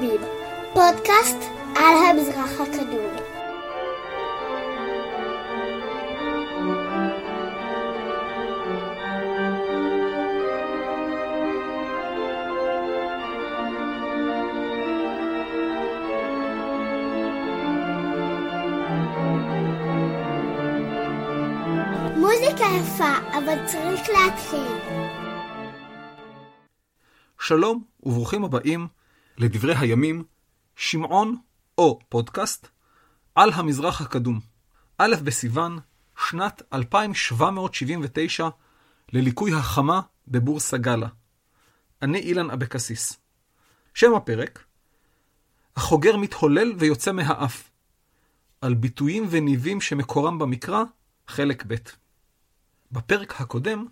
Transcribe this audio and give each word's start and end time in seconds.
הימים, 0.00 0.20
פודקאסט 0.72 1.38
על 1.76 1.96
המזרח 2.10 2.60
הקדום. 2.60 3.16
מוזיקה 22.16 22.64
יפה, 22.80 23.38
אבל 23.38 23.66
צריך 23.66 24.08
להתחיל. 24.08 24.60
שלום 27.40 27.82
וברוכים 28.02 28.44
הבאים 28.44 28.99
לדברי 29.40 29.74
הימים, 29.76 30.24
שמעון 30.76 31.36
או 31.78 31.98
פודקאסט 32.08 32.68
על 33.34 33.52
המזרח 33.52 34.00
הקדום. 34.00 34.40
א' 34.98 35.14
בסיוון, 35.24 35.78
שנת 36.28 36.62
2779 36.72 38.48
לליקוי 39.12 39.54
החמה 39.54 40.00
בבורסה 40.28 40.76
גאלה. 40.76 41.08
אני 42.02 42.18
אילן 42.18 42.50
אבקסיס. 42.50 43.18
שם 43.94 44.14
הפרק 44.14 44.64
החוגר 45.76 46.16
מתהולל 46.16 46.72
ויוצא 46.78 47.12
מהאף. 47.12 47.70
על 48.60 48.74
ביטויים 48.74 49.26
וניבים 49.30 49.80
שמקורם 49.80 50.38
במקרא, 50.38 50.82
חלק 51.28 51.64
ב'. 51.66 51.74
בפרק 52.92 53.40
הקודם 53.40 53.86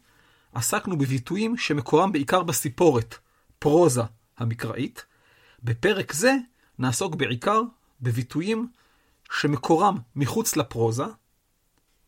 עסקנו 0.52 0.98
בביטויים 0.98 1.56
שמקורם 1.56 2.12
בעיקר 2.12 2.42
בסיפורת, 2.42 3.14
פרוזה 3.58 4.02
המקראית. 4.38 5.07
בפרק 5.62 6.12
זה 6.12 6.34
נעסוק 6.78 7.14
בעיקר 7.14 7.62
בביטויים 8.00 8.68
שמקורם 9.32 9.96
מחוץ 10.16 10.56
לפרוזה, 10.56 11.04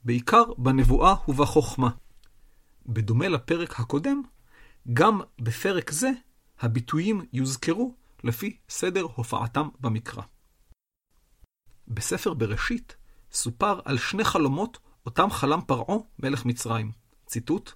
בעיקר 0.04 0.44
בנבואה 0.58 1.14
ובחוכמה. 1.28 1.90
בדומה 2.86 3.28
לפרק 3.28 3.80
הקודם, 3.80 4.22
גם 4.92 5.20
בפרק 5.38 5.90
זה 5.90 6.10
הביטויים 6.60 7.26
יוזכרו 7.32 7.94
לפי 8.24 8.56
סדר 8.68 9.02
הופעתם 9.14 9.68
במקרא. 9.80 10.22
בספר 11.88 12.34
בראשית 12.34 12.96
סופר 13.32 13.80
על 13.84 13.98
שני 13.98 14.24
חלומות 14.24 14.78
אותם 15.06 15.30
חלם 15.30 15.60
פרעה, 15.66 15.96
מלך 16.18 16.44
מצרים. 16.44 16.92
ציטוט: 17.26 17.72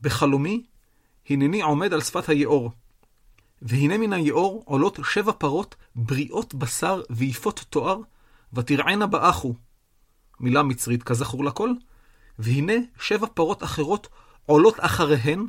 בחלומי, 0.00 0.66
הנני 1.30 1.62
עומד 1.62 1.92
על 1.92 2.00
שפת 2.00 2.28
היאור, 2.28 2.72
והנה 3.62 3.98
מן 3.98 4.12
היאור 4.12 4.62
עולות 4.66 4.98
שבע 5.04 5.32
פרות 5.32 5.74
בריאות 5.94 6.54
בשר 6.54 7.02
ויפות 7.10 7.64
תואר, 7.70 7.98
ותרענה 8.52 9.06
באחו. 9.06 9.54
מילה 10.40 10.62
מצרית 10.62 11.02
כזכור 11.02 11.44
לכל. 11.44 11.70
והנה 12.38 12.72
שבע 13.00 13.26
פרות 13.34 13.62
אחרות 13.62 14.08
עולות 14.46 14.74
אחריהן, 14.78 15.46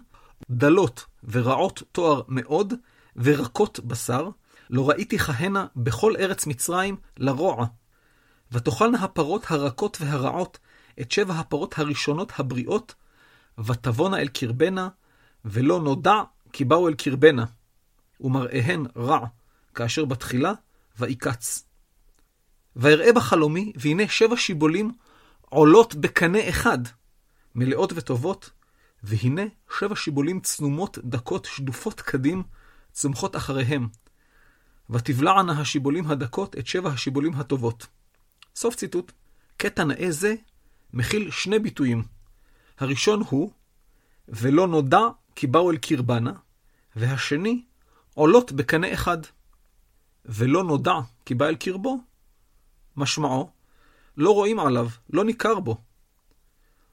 דלות 0.49 1.05
ורעות 1.23 1.83
תואר 1.91 2.21
מאוד, 2.27 2.73
ורקות 3.15 3.79
בשר, 3.79 4.29
לא 4.69 4.89
ראיתי 4.89 5.17
כהנה 5.17 5.65
בכל 5.75 6.15
ארץ 6.19 6.47
מצרים 6.47 6.95
לרוע. 7.17 7.65
ותאכלנה 8.51 9.03
הפרות 9.03 9.51
הרכות 9.51 9.97
והרעות 10.01 10.59
את 11.01 11.11
שבע 11.11 11.33
הפרות 11.33 11.79
הראשונות 11.79 12.31
הבריאות, 12.37 12.95
ותבואנה 13.65 14.19
אל 14.19 14.27
קרבנה, 14.27 14.89
ולא 15.45 15.79
נודע 15.81 16.21
כי 16.53 16.65
באו 16.65 16.87
אל 16.87 16.93
קרבנה. 16.93 17.45
ומראיהן 18.19 18.85
רע, 18.97 19.25
כאשר 19.75 20.05
בתחילה, 20.05 20.53
ויקץ. 20.99 21.65
ואראה 22.75 23.13
בחלומי, 23.13 23.73
והנה 23.75 24.07
שבע 24.07 24.37
שיבולים 24.37 24.91
עולות 25.41 25.95
בקנה 25.95 26.49
אחד, 26.49 26.79
מלאות 27.55 27.93
וטובות, 27.95 28.49
והנה 29.03 29.41
שבע 29.79 29.95
שיבולים 29.95 30.39
צנומות, 30.39 30.97
דקות, 31.03 31.45
שדופות 31.45 32.01
קדים, 32.01 32.43
צומחות 32.91 33.35
אחריהם. 33.35 33.87
ותבלענה 34.89 35.61
השיבולים 35.61 36.07
הדקות 36.07 36.57
את 36.57 36.67
שבע 36.67 36.89
השיבולים 36.89 37.33
הטובות. 37.33 37.87
סוף 38.55 38.75
ציטוט. 38.75 39.11
קטע 39.57 39.83
נאה 39.83 40.11
זה 40.11 40.35
מכיל 40.93 41.31
שני 41.31 41.59
ביטויים. 41.59 42.03
הראשון 42.79 43.23
הוא, 43.29 43.51
ולא 44.27 44.67
נודע 44.67 45.01
כי 45.35 45.47
באו 45.47 45.71
אל 45.71 45.77
קרבנה, 45.77 46.33
והשני, 46.95 47.63
עולות 48.13 48.51
בקנה 48.51 48.93
אחד. 48.93 49.17
ולא 50.25 50.63
נודע 50.63 50.93
כי 51.25 51.35
בא 51.35 51.45
אל 51.45 51.55
קרבו, 51.55 51.97
משמעו, 52.95 53.51
לא 54.17 54.33
רואים 54.33 54.59
עליו, 54.59 54.87
לא 55.09 55.23
ניכר 55.23 55.59
בו. 55.59 55.77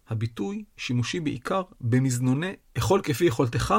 הביטוי 0.09 0.65
שימושי 0.77 1.21
בעיקר 1.21 1.63
במזנוני 1.81 2.57
אכול 2.79 3.03
כפי 3.03 3.25
יכולתך, 3.25 3.75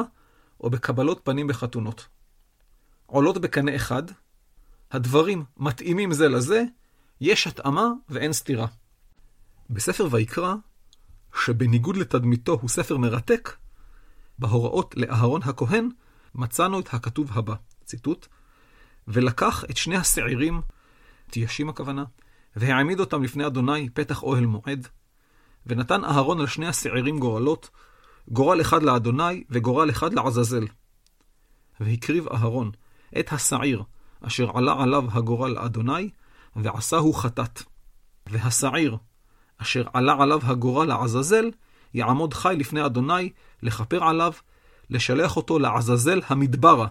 או 0.60 0.70
בקבלות 0.70 1.20
פנים 1.24 1.46
בחתונות. 1.46 2.08
עולות 3.06 3.38
בקנה 3.38 3.76
אחד, 3.76 4.02
הדברים 4.90 5.44
מתאימים 5.56 6.12
זה 6.12 6.28
לזה, 6.28 6.64
יש 7.20 7.46
התאמה 7.46 7.86
ואין 8.08 8.32
סתירה. 8.32 8.66
בספר 9.70 10.08
ויקרא, 10.10 10.54
שבניגוד 11.44 11.96
לתדמיתו 11.96 12.52
הוא 12.52 12.68
ספר 12.68 12.96
מרתק, 12.96 13.56
בהוראות 14.38 14.94
לאהרון 14.96 15.42
הכהן 15.42 15.88
מצאנו 16.34 16.80
את 16.80 16.94
הכתוב 16.94 17.30
הבא, 17.32 17.54
ציטוט, 17.84 18.26
ולקח 19.08 19.64
את 19.70 19.76
שני 19.76 19.96
השעירים, 19.96 20.62
תיישים 21.30 21.68
הכוונה, 21.68 22.04
והעמיד 22.56 23.00
אותם 23.00 23.22
לפני 23.22 23.46
אדוני 23.46 23.88
פתח 23.90 24.22
אוהל 24.22 24.46
מועד, 24.46 24.88
ונתן 25.66 26.04
אהרון 26.04 26.40
על 26.40 26.46
שני 26.46 26.66
השעירים 26.66 27.18
גורלות, 27.18 27.70
גורל 28.28 28.60
אחד 28.60 28.82
לאדוני 28.82 29.44
וגורל 29.50 29.90
אחד 29.90 30.14
לעזאזל. 30.14 30.66
והקריב 31.80 32.28
אהרון 32.28 32.70
את 33.18 33.32
השעיר 33.32 33.82
אשר 34.20 34.50
עלה 34.54 34.82
עליו 34.82 35.04
הגורל 35.12 35.50
לאדוני, 35.50 36.10
ועשהו 36.56 37.12
חטאת. 37.12 37.62
והשעיר 38.26 38.96
אשר 39.58 39.84
עלה 39.92 40.22
עליו 40.22 40.40
הגורל 40.42 40.88
לעזאזל, 40.88 41.50
יעמוד 41.94 42.34
חי 42.34 42.54
לפני 42.58 42.86
אדוני, 42.86 43.30
לכפר 43.62 44.04
עליו, 44.04 44.32
לשלח 44.92 45.36
אותו 45.36 45.58
לעזאזל 45.58 46.20
המדברה. 46.26 46.86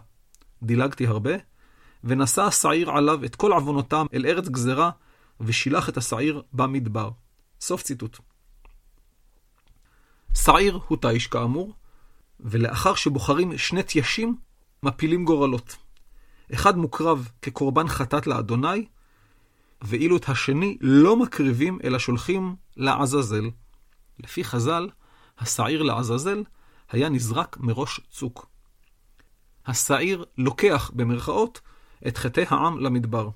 דילגתי 0.63 1.07
הרבה. 1.07 1.31
ונשא 2.03 2.41
השעיר 2.41 2.89
עליו 2.89 3.25
את 3.25 3.35
כל 3.35 3.53
עוונותם 3.53 4.05
אל 4.13 4.25
ארץ 4.25 4.47
גזרה, 4.47 4.91
ושילח 5.41 5.89
את 5.89 5.97
השעיר 5.97 6.41
במדבר. 6.53 7.09
סוף 7.61 7.81
ציטוט. 7.83 8.17
שעיר 10.37 10.79
הוא 10.87 10.97
תיש 11.01 11.27
כאמור, 11.27 11.73
ולאחר 12.39 12.95
שבוחרים 12.95 13.57
שני 13.57 13.83
תיישים, 13.83 14.35
מפילים 14.83 15.25
גורלות. 15.25 15.77
אחד 16.53 16.77
מוקרב 16.77 17.29
כקורבן 17.41 17.87
חטאת 17.87 18.27
לאדוני, 18.27 18.85
ואילו 19.81 20.17
את 20.17 20.29
השני 20.29 20.77
לא 20.81 21.17
מקריבים, 21.17 21.79
אלא 21.83 21.99
שולחים 21.99 22.55
לעזאזל. 22.77 23.49
לפי 24.19 24.43
חז"ל, 24.43 24.89
השעיר 25.39 25.83
לעזאזל 25.83 26.43
היה 26.91 27.09
נזרק 27.09 27.57
מראש 27.59 27.99
צוק. 28.09 28.45
השעיר 29.65 30.25
לוקח, 30.37 30.91
במרכאות, 30.93 31.61
את 32.07 32.17
חטאי 32.17 32.45
העם 32.49 32.79
למדבר. 32.79 33.29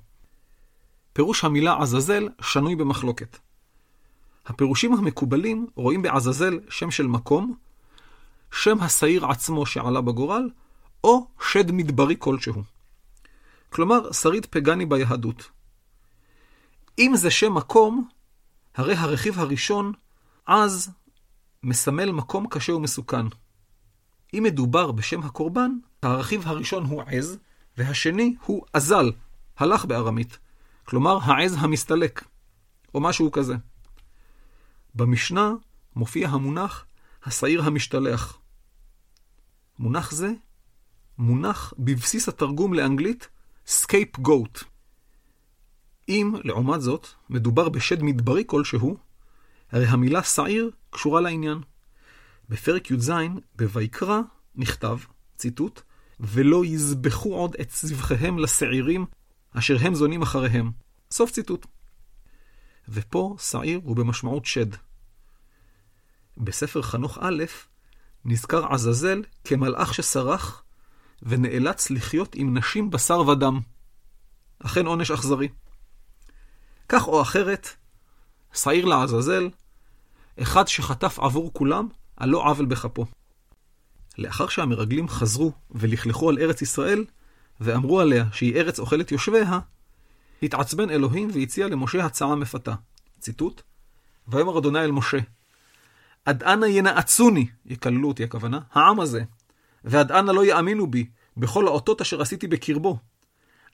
פירוש 1.12 1.44
המילה 1.44 1.82
עזאזל 1.82 2.28
שנוי 2.40 2.76
במחלוקת. 2.76 3.38
הפירושים 4.46 4.92
המקובלים 4.92 5.66
רואים 5.74 6.02
בעזאזל 6.02 6.58
שם 6.70 6.90
של 6.90 7.06
מקום, 7.06 7.54
שם 8.52 8.80
השעיר 8.80 9.26
עצמו 9.26 9.66
שעלה 9.66 10.00
בגורל, 10.00 10.50
או 11.04 11.26
שד 11.40 11.72
מדברי 11.72 12.14
כלשהו. 12.18 12.62
כלומר, 13.70 14.12
שריד 14.12 14.46
פגני 14.46 14.86
ביהדות. 14.86 15.50
אם 16.98 17.12
זה 17.14 17.30
שם 17.30 17.54
מקום, 17.54 18.08
הרי 18.74 18.94
הרכיב 18.94 19.38
הראשון, 19.38 19.92
עז, 20.46 20.90
מסמל 21.62 22.12
מקום 22.12 22.46
קשה 22.48 22.74
ומסוכן. 22.74 23.26
אם 24.34 24.42
מדובר 24.42 24.92
בשם 24.92 25.22
הקורבן, 25.22 25.70
הרכיב 26.02 26.42
הראשון 26.46 26.84
הוא 26.84 27.02
עז, 27.06 27.38
והשני 27.78 28.34
הוא 28.44 28.64
אזל, 28.72 29.12
הלך 29.56 29.84
בארמית. 29.84 30.38
כלומר, 30.84 31.18
העז 31.22 31.56
המסתלק, 31.58 32.24
או 32.94 33.00
משהו 33.00 33.32
כזה. 33.32 33.54
במשנה 34.94 35.52
מופיע 35.96 36.28
המונח 36.28 36.86
השעיר 37.24 37.62
המשתלח. 37.62 38.38
מונח 39.78 40.10
זה 40.10 40.32
מונח 41.18 41.74
בבסיס 41.78 42.28
התרגום 42.28 42.74
לאנגלית 42.74 43.28
scapegoat. 43.66 44.64
אם, 46.08 46.34
לעומת 46.44 46.80
זאת, 46.80 47.06
מדובר 47.30 47.68
בשד 47.68 48.02
מדברי 48.02 48.44
כלשהו, 48.46 48.96
הרי 49.72 49.86
המילה 49.86 50.22
שעיר 50.22 50.70
קשורה 50.90 51.20
לעניין. 51.20 51.58
בפרק 52.48 52.90
י"ז, 52.90 53.10
בויקרא, 53.54 54.20
נכתב, 54.54 54.98
ציטוט, 55.36 55.82
ולא 56.20 56.64
יזבחו 56.64 57.34
עוד 57.34 57.56
את 57.60 57.70
זבחיהם 57.70 58.38
לשעירים, 58.38 59.06
אשר 59.52 59.76
הם 59.80 59.94
זונים 59.94 60.22
אחריהם. 60.22 60.70
סוף 61.10 61.30
ציטוט. 61.30 61.66
ופה 62.88 63.36
שעיר 63.38 63.80
הוא 63.84 63.96
במשמעות 63.96 64.46
שד. 64.46 64.66
בספר 66.36 66.82
חנוך 66.82 67.18
א' 67.20 67.44
נזכר 68.24 68.72
עזאזל 68.72 69.22
כמלאך 69.44 69.94
שסרח 69.94 70.62
ונאלץ 71.22 71.90
לחיות 71.90 72.34
עם 72.34 72.58
נשים 72.58 72.90
בשר 72.90 73.28
ודם. 73.28 73.60
אכן 74.58 74.86
עונש 74.86 75.10
אכזרי. 75.10 75.48
כך 76.88 77.08
או 77.08 77.22
אחרת, 77.22 77.68
שעיר 78.54 78.84
לעזאזל, 78.84 79.48
אחד 80.42 80.68
שחטף 80.68 81.18
עבור 81.18 81.50
כולם, 81.52 81.88
על 82.16 82.28
לא 82.28 82.44
עוול 82.44 82.66
בכפו. 82.66 83.06
לאחר 84.18 84.48
שהמרגלים 84.48 85.08
חזרו 85.08 85.52
ולכלכו 85.70 86.30
על 86.30 86.38
ארץ 86.38 86.62
ישראל, 86.62 87.04
ואמרו 87.60 88.00
עליה 88.00 88.24
שהיא 88.32 88.56
ארץ 88.56 88.78
אוכלת 88.78 89.12
יושביה, 89.12 89.58
התעצבן 90.42 90.90
אלוהים 90.90 91.28
והציע 91.32 91.68
למשה 91.68 92.04
הצעה 92.04 92.34
מפתה. 92.34 92.74
ציטוט: 93.20 93.62
ויאמר 94.28 94.58
אדוני 94.58 94.78
אל 94.78 94.90
משה, 94.90 95.18
עד 96.24 96.42
אנה 96.42 96.68
ינאצוני, 96.68 97.46
יקללו 97.66 98.08
אותי 98.08 98.24
הכוונה, 98.24 98.60
העם 98.72 99.00
הזה, 99.00 99.24
ועד 99.84 100.12
אנה 100.12 100.32
לא 100.32 100.44
יאמינו 100.44 100.86
בי, 100.86 101.06
בכל 101.36 101.66
האותות 101.66 102.00
אשר 102.00 102.22
עשיתי 102.22 102.46
בקרבו. 102.46 102.98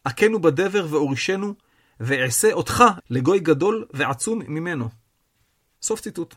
הכנו 0.06 0.40
בדבר 0.40 0.86
ואורישנו, 0.90 1.54
ואעשה 2.00 2.52
אותך 2.52 2.84
לגוי 3.10 3.40
גדול 3.40 3.86
ועצום 3.92 4.42
ממנו. 4.48 4.88
סוף 5.82 6.00
ציטוט. 6.00 6.34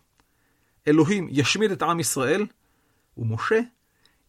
אלוהים 0.87 1.27
ישמיד 1.31 1.71
את 1.71 1.81
עם 1.81 1.99
ישראל, 1.99 2.45
ומשה 3.17 3.59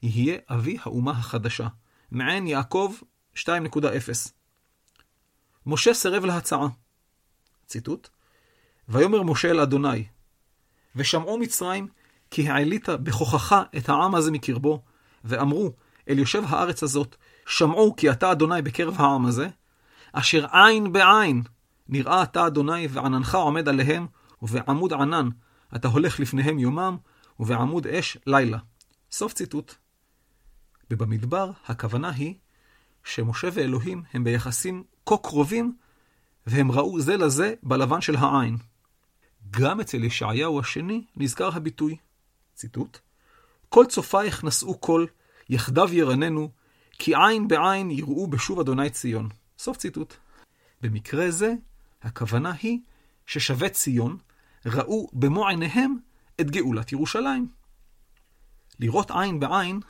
יהיה 0.02 0.38
אבי 0.48 0.76
האומה 0.82 1.10
החדשה. 1.10 1.68
מעין 2.10 2.46
יעקב 2.46 2.94
2.0. 3.34 3.38
משה 5.66 5.94
סירב 5.94 6.24
להצעה. 6.24 6.66
ציטוט: 7.66 8.08
ויאמר 8.88 9.22
משה 9.22 9.50
אל 9.50 9.60
אדוני, 9.60 10.04
ושמעו 10.96 11.38
מצרים 11.38 11.88
כי 12.30 12.48
העלית 12.48 12.88
בכוחך 12.88 13.62
את 13.76 13.88
העם 13.88 14.14
הזה 14.14 14.30
מקרבו, 14.30 14.82
ואמרו 15.24 15.72
אל 16.08 16.18
יושב 16.18 16.42
הארץ 16.46 16.82
הזאת, 16.82 17.16
שמעו 17.46 17.96
כי 17.96 18.10
אתה 18.10 18.32
אדוני 18.32 18.62
בקרב 18.62 18.94
העם 18.98 19.26
הזה, 19.26 19.48
אשר 20.12 20.46
עין 20.52 20.92
בעין 20.92 21.42
נראה 21.88 22.22
אתה 22.22 22.46
אדוני 22.46 22.86
ועננך 22.90 23.34
עומד 23.34 23.68
עליהם, 23.68 24.06
ובעמוד 24.42 24.92
ענן 24.92 25.28
אתה 25.76 25.88
הולך 25.88 26.20
לפניהם 26.20 26.58
יומם, 26.58 26.96
ובעמוד 27.40 27.86
אש 27.86 28.18
לילה. 28.26 28.58
סוף 29.10 29.32
ציטוט. 29.32 29.74
ובמדבר 30.90 31.50
הכוונה 31.66 32.10
היא 32.10 32.34
שמשה 33.04 33.48
ואלוהים 33.52 34.02
הם 34.12 34.24
ביחסים 34.24 34.84
כה 35.06 35.16
קרובים, 35.16 35.76
והם 36.46 36.72
ראו 36.72 37.00
זה 37.00 37.16
לזה 37.16 37.54
בלבן 37.62 38.00
של 38.00 38.16
העין. 38.16 38.56
גם 39.50 39.80
אצל 39.80 40.04
ישעיהו 40.04 40.60
השני 40.60 41.04
נזכר 41.16 41.56
הביטוי, 41.56 41.96
ציטוט, 42.54 42.98
כל 43.68 43.84
צופייך 43.88 44.44
נשאו 44.44 44.78
קול, 44.78 45.06
יחדיו 45.48 45.88
ירננו, 45.92 46.50
כי 46.98 47.14
עין 47.16 47.48
בעין 47.48 47.90
יראו 47.90 48.26
בשוב 48.26 48.60
אדוני 48.60 48.90
ציון. 48.90 49.28
סוף 49.58 49.76
ציטוט. 49.76 50.14
במקרה 50.82 51.30
זה, 51.30 51.54
הכוונה 52.02 52.52
היא 52.62 52.78
ששבי 53.26 53.68
ציון 53.68 54.16
ראו 54.66 55.08
במו 55.12 55.48
עיניהם 55.48 55.96
את 56.40 56.50
גאולת 56.50 56.92
ירושלים. 56.92 57.48
לראות 58.78 59.10
עין 59.10 59.40
בעין, 59.40 59.80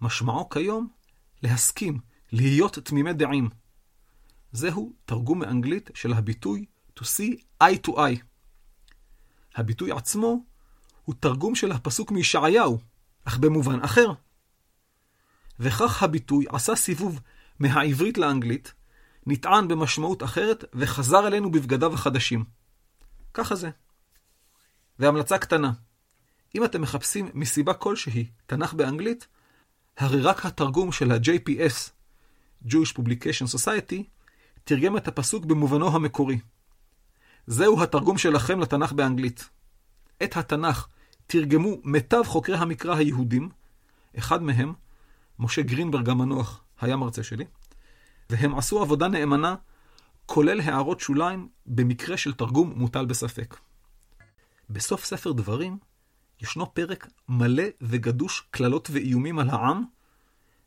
משמעו 0.00 0.48
כיום 0.48 0.88
להסכים, 1.42 2.00
להיות 2.32 2.78
תמימי 2.78 3.12
דעים. 3.12 3.48
זהו 4.52 4.92
תרגום 5.04 5.38
מאנגלית 5.38 5.90
של 5.94 6.12
הביטוי 6.12 6.64
to 6.98 7.02
see 7.02 7.62
eye 7.62 7.86
to 7.86 7.90
eye. 7.90 8.22
הביטוי 9.54 9.92
עצמו 9.92 10.44
הוא 11.04 11.14
תרגום 11.20 11.54
של 11.54 11.72
הפסוק 11.72 12.10
מישעיהו, 12.10 12.78
אך 13.24 13.38
במובן 13.38 13.80
אחר. 13.80 14.12
וכך 15.60 16.02
הביטוי 16.02 16.44
עשה 16.48 16.76
סיבוב 16.76 17.20
מהעברית 17.58 18.18
לאנגלית, 18.18 18.74
נטען 19.26 19.68
במשמעות 19.68 20.22
אחרת 20.22 20.64
וחזר 20.74 21.26
אלינו 21.26 21.50
בבגדיו 21.50 21.94
החדשים. 21.94 22.44
ככה 23.34 23.54
זה. 23.54 23.70
והמלצה 24.98 25.38
קטנה, 25.38 25.72
אם 26.54 26.64
אתם 26.64 26.82
מחפשים 26.82 27.30
מסיבה 27.34 27.74
כלשהי 27.74 28.26
תנ"ך 28.46 28.74
באנגלית, 28.74 29.26
הרי 29.96 30.20
רק 30.20 30.46
התרגום 30.46 30.92
של 30.92 31.12
ה-JPS, 31.12 31.90
Jewish 32.66 32.96
Publication 32.98 33.54
Society, 33.56 34.02
תרגם 34.64 34.96
את 34.96 35.08
הפסוק 35.08 35.44
במובנו 35.44 35.96
המקורי. 35.96 36.38
זהו 37.46 37.82
התרגום 37.82 38.18
שלכם 38.18 38.60
לתנ"ך 38.60 38.92
באנגלית. 38.92 39.48
את 40.22 40.36
התנ"ך 40.36 40.88
תרגמו 41.26 41.76
מיטב 41.84 42.22
חוקרי 42.26 42.56
המקרא 42.56 42.96
היהודים, 42.96 43.48
אחד 44.18 44.42
מהם, 44.42 44.72
משה 45.38 45.62
גרינברג 45.62 46.08
המנוח, 46.08 46.64
היה 46.80 46.96
מרצה 46.96 47.22
שלי, 47.22 47.44
והם 48.30 48.58
עשו 48.58 48.82
עבודה 48.82 49.08
נאמנה, 49.08 49.54
כולל 50.26 50.60
הערות 50.60 51.00
שוליים, 51.00 51.48
במקרה 51.66 52.16
של 52.16 52.32
תרגום 52.32 52.72
מוטל 52.76 53.04
בספק. 53.04 53.56
בסוף 54.72 55.04
ספר 55.04 55.32
דברים, 55.32 55.78
ישנו 56.40 56.74
פרק 56.74 57.08
מלא 57.28 57.64
וגדוש 57.80 58.42
קללות 58.50 58.88
ואיומים 58.92 59.38
על 59.38 59.50
העם, 59.50 59.84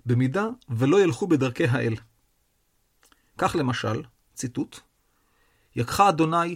במידה 0.05 0.45
ולא 0.69 1.01
ילכו 1.01 1.27
בדרכי 1.27 1.65
האל. 1.65 1.95
כך 3.37 3.55
למשל, 3.55 4.03
ציטוט, 4.33 4.79
יקחה 5.75 6.09
אדוני 6.09 6.55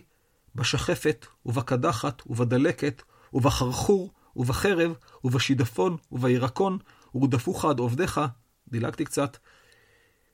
בשחפת 0.56 1.26
ובקדחת 1.46 2.22
ובדלקת 2.28 3.02
ובחרחור 3.34 4.14
ובחרב 4.36 4.94
ובשידפון 5.24 5.98
ובירקון 6.12 6.78
ורדפוך 7.16 7.66
עד 7.66 7.80
עובדיך, 7.80 8.22
דילגתי 8.68 9.06
קצת, 9.06 9.38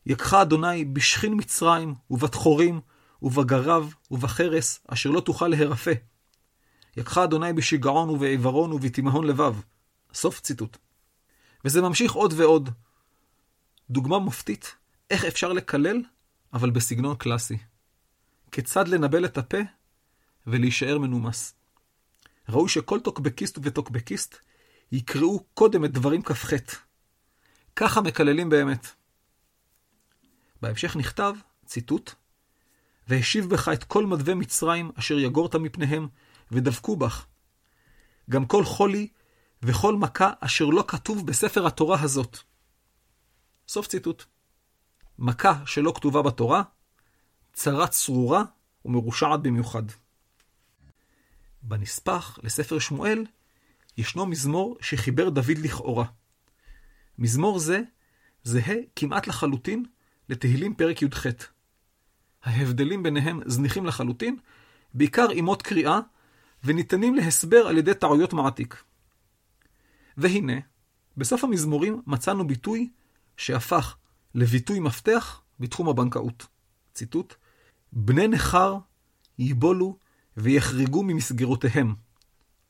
יקחה 0.06 0.42
אדוני 0.42 0.86
בשכין 0.86 1.34
מצרים 1.38 1.94
ובתחורים 2.10 2.82
ובגרב 3.22 3.94
ובחרס 4.12 4.80
אשר 4.88 5.10
לא 5.10 5.20
תוכל 5.20 5.48
להרפא. 5.48 5.94
יקחה 6.98 7.24
אדוני 7.24 7.54
בשיגעון 7.54 8.10
ובעיוורון 8.10 8.74
ובתימהון 8.74 9.28
לבב. 9.28 9.56
סוף 10.14 10.40
ציטוט. 10.40 10.78
וזה 11.66 11.82
ממשיך 11.82 12.14
עוד 12.14 12.34
ועוד. 12.38 12.70
דוגמה 13.90 14.20
מופתית, 14.20 14.76
איך 15.10 15.26
אפשר 15.26 15.54
לקלל, 15.54 16.04
אבל 16.54 16.70
בסגנון 16.70 17.16
קלאסי. 17.16 17.58
כיצד 18.52 18.88
לנבל 18.88 19.26
את 19.26 19.38
הפה 19.38 19.58
ולהישאר 20.48 20.98
מנומס. 20.98 21.54
ראוי 22.50 22.70
שכל 22.70 23.00
טוקבקיסט 23.00 23.60
וטוקבקיסט 23.64 24.36
יקראו 24.92 25.44
קודם 25.54 25.86
את 25.86 25.92
דברים 25.92 26.22
כ"ח. 26.22 26.54
ככה 27.76 28.02
מקללים 28.02 28.50
באמת. 28.50 28.88
בהמשך 30.62 30.96
נכתב, 30.96 31.34
ציטוט, 31.66 32.14
והשיב 33.08 33.50
בך 33.50 33.70
את 33.70 33.84
כל 33.84 34.06
מדווה 34.06 34.36
מצרים 34.36 34.92
אשר 34.96 35.20
יגורת 35.20 35.56
מפניהם, 35.56 36.08
ודבקו 36.52 36.96
בך. 36.96 37.26
גם 38.30 38.46
כל 38.46 38.66
חולי 38.66 39.08
וכל 39.64 39.96
מכה 39.96 40.32
אשר 40.40 40.66
לא 40.66 40.84
כתוב 40.88 41.28
בספר 41.28 41.68
התורה 41.68 42.02
הזאת. 42.02 42.38
סוף 43.68 43.88
ציטוט. 43.88 44.24
מכה 45.20 45.66
שלא 45.66 45.94
כתובה 45.96 46.22
בתורה, 46.22 46.64
צרה 47.54 47.88
צרורה 47.88 48.44
ומרושעת 48.86 49.42
במיוחד. 49.42 49.84
בנספח 51.62 52.40
לספר 52.44 52.80
שמואל 52.80 53.26
ישנו 53.98 54.26
מזמור 54.26 54.78
שחיבר 54.82 55.30
דוד 55.30 55.58
לכאורה. 55.58 56.06
מזמור 57.18 57.60
זה 57.60 57.82
זהה 58.44 58.76
כמעט 58.96 59.28
לחלוטין 59.28 59.86
לתהילים 60.30 60.76
פרק 60.76 61.02
י"ח. 61.02 61.26
ההבדלים 62.44 63.04
ביניהם 63.04 63.42
זניחים 63.46 63.86
לחלוטין, 63.86 64.38
בעיקר 64.94 65.32
אימות 65.32 65.62
קריאה 65.62 66.00
וניתנים 66.66 67.16
להסבר 67.16 67.68
על 67.68 67.78
ידי 67.78 67.94
טעויות 67.94 68.34
מעתיק. 68.34 68.84
והנה, 70.18 70.54
בסוף 71.18 71.44
המזמורים 71.44 72.02
מצאנו 72.08 72.48
ביטוי 72.48 72.90
שהפך 73.38 73.98
לביטוי 74.36 74.80
מפתח 74.80 75.42
בתחום 75.60 75.90
הבנקאות. 75.90 76.48
ציטוט: 76.94 77.34
בני 77.94 78.28
נכר 78.28 78.78
ייבולו 79.40 79.98
ויחרגו 80.38 81.04
ממסגרותיהם. 81.04 81.96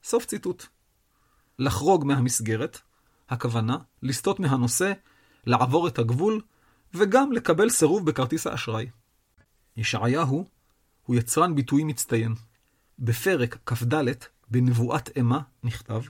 סוף 0.03 0.25
ציטוט. 0.25 0.65
לחרוג 1.59 2.05
מהמסגרת, 2.05 2.79
הכוונה 3.29 3.77
לסטות 4.01 4.39
מהנושא, 4.39 4.93
לעבור 5.45 5.87
את 5.87 5.99
הגבול, 5.99 6.41
וגם 6.93 7.31
לקבל 7.31 7.69
סירוב 7.69 8.05
בכרטיס 8.05 8.47
האשראי. 8.47 8.89
ישעיהו 9.77 10.49
הוא 11.05 11.15
יצרן 11.15 11.55
ביטויים 11.55 11.87
מצטיין. 11.87 12.35
בפרק 12.99 13.57
כ"ד 13.65 13.93
בנבואת 14.47 15.09
אימה 15.17 15.39
נכתב, 15.63 16.01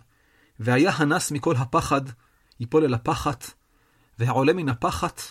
והיה 0.60 0.92
הנס 0.92 1.32
מכל 1.32 1.56
הפחד, 1.56 2.02
יפול 2.60 2.84
אל 2.84 2.94
הפחת, 2.94 3.52
והעולה 4.20 4.54
מן 4.54 4.70
הפחת, 4.70 5.22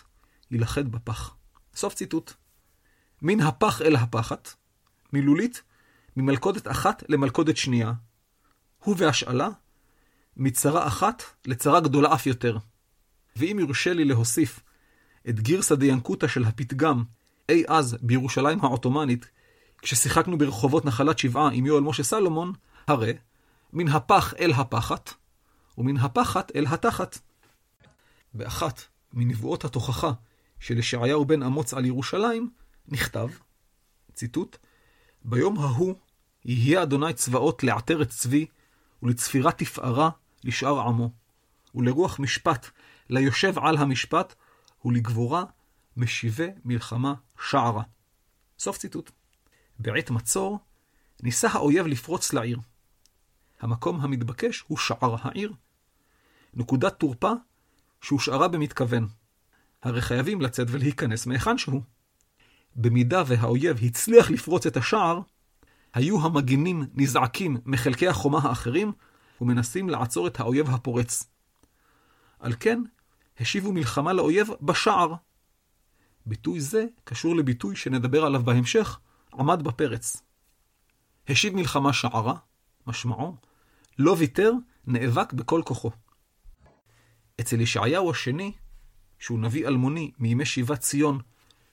יילכד 0.51 0.89
בפח. 0.89 1.35
סוף 1.75 1.95
ציטוט. 1.95 2.33
מן 3.23 3.41
הפח 3.41 3.83
אל 3.83 3.97
הפחת, 3.97 4.55
מילולית, 5.13 5.63
ממלכודת 6.17 6.69
אחת 6.69 7.03
למלכודת 7.09 7.57
שנייה. 7.57 7.93
הוא 8.79 8.95
והשאלה, 8.99 9.49
מצרה 10.37 10.87
אחת 10.87 11.23
לצרה 11.47 11.81
גדולה 11.81 12.15
אף 12.15 12.27
יותר. 12.27 12.59
ואם 13.37 13.57
יורשה 13.61 13.93
לי 13.93 14.05
להוסיף 14.05 14.61
את 15.29 15.41
גירסא 15.41 15.75
דיאנקותא 15.75 16.29
של 16.29 16.45
הפתגם 16.45 17.05
אי 17.49 17.65
אז 17.69 17.97
בירושלים 18.01 18.61
העות'מאנית, 18.61 19.27
כששיחקנו 19.85 20.39
ברחובות 20.39 20.85
נחלת 20.85 21.19
שבעה 21.19 21.51
עם 21.53 21.67
יואל 21.67 21.83
משה 21.83 22.03
סלומון, 22.03 22.53
הרי 22.87 23.13
מן 23.73 23.89
הפח 23.89 24.35
אל 24.39 24.53
הפחת, 24.53 25.15
ומן 25.79 25.97
הפחת 25.97 26.53
אל 26.57 26.67
התחת. 26.67 27.19
באחת 28.35 28.83
מנבואות 29.13 29.65
התוכחה 29.65 30.13
של 30.61 30.79
ישעיהו 30.79 31.25
בן 31.25 31.43
אמוץ 31.43 31.75
על 31.75 31.85
ירושלים, 31.85 32.51
נכתב, 32.89 33.29
ציטוט, 34.15 34.57
ביום 35.25 35.59
ההוא 35.59 35.95
יהיה 36.45 36.83
אדוני 36.83 37.15
צבאות 37.15 37.63
לעטרת 37.63 38.09
צבי, 38.09 38.47
ולצפירת 39.03 39.59
תפארה 39.59 40.11
לשאר 40.45 40.81
עמו, 40.81 41.11
ולרוח 41.75 42.21
משפט 42.21 42.67
ליושב 43.11 43.59
על 43.59 43.77
המשפט, 43.77 44.35
ולגבורה 44.85 45.45
משיבי 45.97 46.49
מלחמה 46.65 47.15
שערה. 47.49 47.83
סוף 48.59 48.79
ציטוט. 48.79 49.11
בעת 49.79 50.11
מצור, 50.11 50.59
ניסה 51.23 51.49
האויב 51.49 51.87
לפרוץ 51.87 52.33
לעיר. 52.33 52.59
המקום 53.61 54.01
המתבקש 54.01 54.65
הוא 54.67 54.79
שער 54.79 55.17
העיר. 55.23 55.53
נקודת 56.55 56.99
תורפה 56.99 57.33
שהושארה 58.01 58.49
במתכוון. 58.49 59.09
הרי 59.83 60.01
חייבים 60.01 60.41
לצאת 60.41 60.67
ולהיכנס 60.71 61.27
מהיכן 61.27 61.59
שהוא. 61.59 61.83
במידה 62.77 63.23
והאויב 63.27 63.79
הצליח 63.83 64.31
לפרוץ 64.31 64.67
את 64.67 64.77
השער, 64.77 65.21
היו 65.95 66.27
המגינים 66.27 66.87
נזעקים 66.95 67.57
מחלקי 67.65 68.09
החומה 68.09 68.39
האחרים 68.43 68.93
ומנסים 69.41 69.91
לעצור 69.91 70.27
את 70.27 70.41
האויב 70.41 70.71
הפורץ. 70.71 71.25
על 72.39 72.55
כן, 72.61 72.83
השיבו 73.41 73.73
מלחמה 73.73 74.13
לאויב 74.13 74.49
בשער. 74.63 75.15
ביטוי 76.27 76.61
זה 76.61 76.85
קשור 77.05 77.37
לביטוי 77.37 77.77
שנדבר 77.77 78.25
עליו 78.25 78.43
בהמשך, 78.43 78.99
עמד 79.39 79.63
בפרץ. 79.63 80.23
השיב 81.29 81.55
מלחמה 81.55 81.93
שערה, 81.93 82.35
משמעו, 82.87 83.37
לא 83.99 84.17
ויתר, 84.19 84.53
נאבק 84.87 85.33
בכל 85.33 85.63
כוחו. 85.65 85.91
אצל 87.41 87.61
ישעיהו 87.61 88.11
השני, 88.11 88.53
שהוא 89.19 89.39
נביא 89.39 89.67
אלמוני 89.67 90.11
מימי 90.19 90.45
שיבת 90.45 90.79
ציון, 90.79 91.19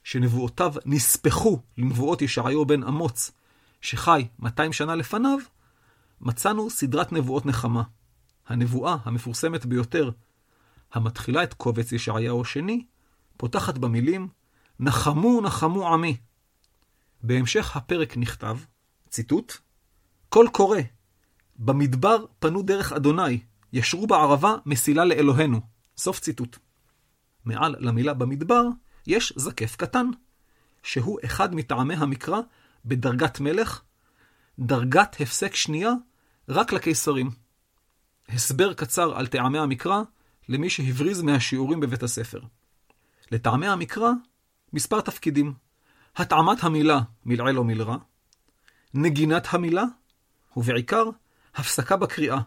שנבואותיו 0.04 0.74
נספחו 0.86 1.60
לנבואות 1.78 2.22
ישעיהו 2.22 2.66
בן 2.66 2.84
אמוץ, 2.84 3.32
שחי 3.82 4.28
200 4.40 4.74
שנה 4.74 4.96
לפניו, 4.96 5.38
מצאנו 6.22 6.70
סדרת 6.70 7.12
נבואות 7.12 7.46
נחמה. 7.46 7.84
הנבואה 8.48 8.98
המפורסמת 9.04 9.66
ביותר, 9.66 10.12
המתחילה 10.94 11.44
את 11.44 11.54
קובץ 11.54 11.92
ישעיהו 11.92 12.42
השני, 12.42 12.86
פותחת 13.38 13.78
במילים 13.78 14.28
נחמו 14.80 15.42
נחמו 15.42 15.94
עמי. 15.94 16.18
בהמשך 17.24 17.76
הפרק 17.78 18.18
נכתב, 18.18 18.58
ציטוט, 19.10 19.58
קול 20.30 20.48
קורא, 20.50 20.80
במדבר 21.56 22.26
פנו 22.40 22.62
דרך 22.62 22.94
אדוני, 22.94 23.40
ישרו 23.74 24.08
בערבה 24.08 24.56
מסילה 24.66 25.06
לאלוהינו. 25.06 25.62
סוף 25.98 26.20
ציטוט. 26.20 26.58
מעל 27.46 27.76
למילה 27.80 28.14
במדבר 28.14 28.64
יש 29.08 29.34
זקף 29.36 29.76
קטן, 29.76 30.06
שהוא 30.84 31.20
אחד 31.26 31.56
מטעמי 31.56 31.96
המקרא 31.96 32.40
בדרגת 32.86 33.40
מלך, 33.40 33.82
דרגת 34.60 35.16
הפסק 35.20 35.56
שנייה 35.56 35.92
רק 36.50 36.74
לקיסרים. 36.74 37.30
הסבר 38.30 38.74
קצר 38.74 39.18
על 39.18 39.28
טעמי 39.28 39.60
המקרא 39.60 40.02
למי 40.50 40.70
שהבריז 40.70 41.22
מהשיעורים 41.22 41.80
בבית 41.80 42.04
הספר. 42.04 42.42
לטעמי 43.32 43.68
המקרא, 43.68 44.12
מספר 44.74 45.02
תפקידים. 45.02 45.54
התאמת 46.16 46.64
המילה 46.64 47.00
מלעיל 47.26 47.58
או 47.58 47.64
מלרע, 47.64 47.98
נגינת 48.94 49.48
המילה, 49.50 49.84
ובעיקר, 50.58 51.04
הפסקה 51.56 51.98
בקריאה. 51.98 52.40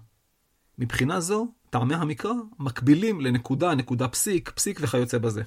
מבחינה 0.79 1.21
זו, 1.21 1.49
טעמי 1.71 1.95
המקרא 1.95 2.33
מקבילים 2.59 3.21
לנקודה, 3.21 3.75
נקודה 3.75 4.09
פסיק, 4.09 4.51
פסיק 4.51 4.79
וכיוצא 4.83 5.19
בזה. 5.19 5.43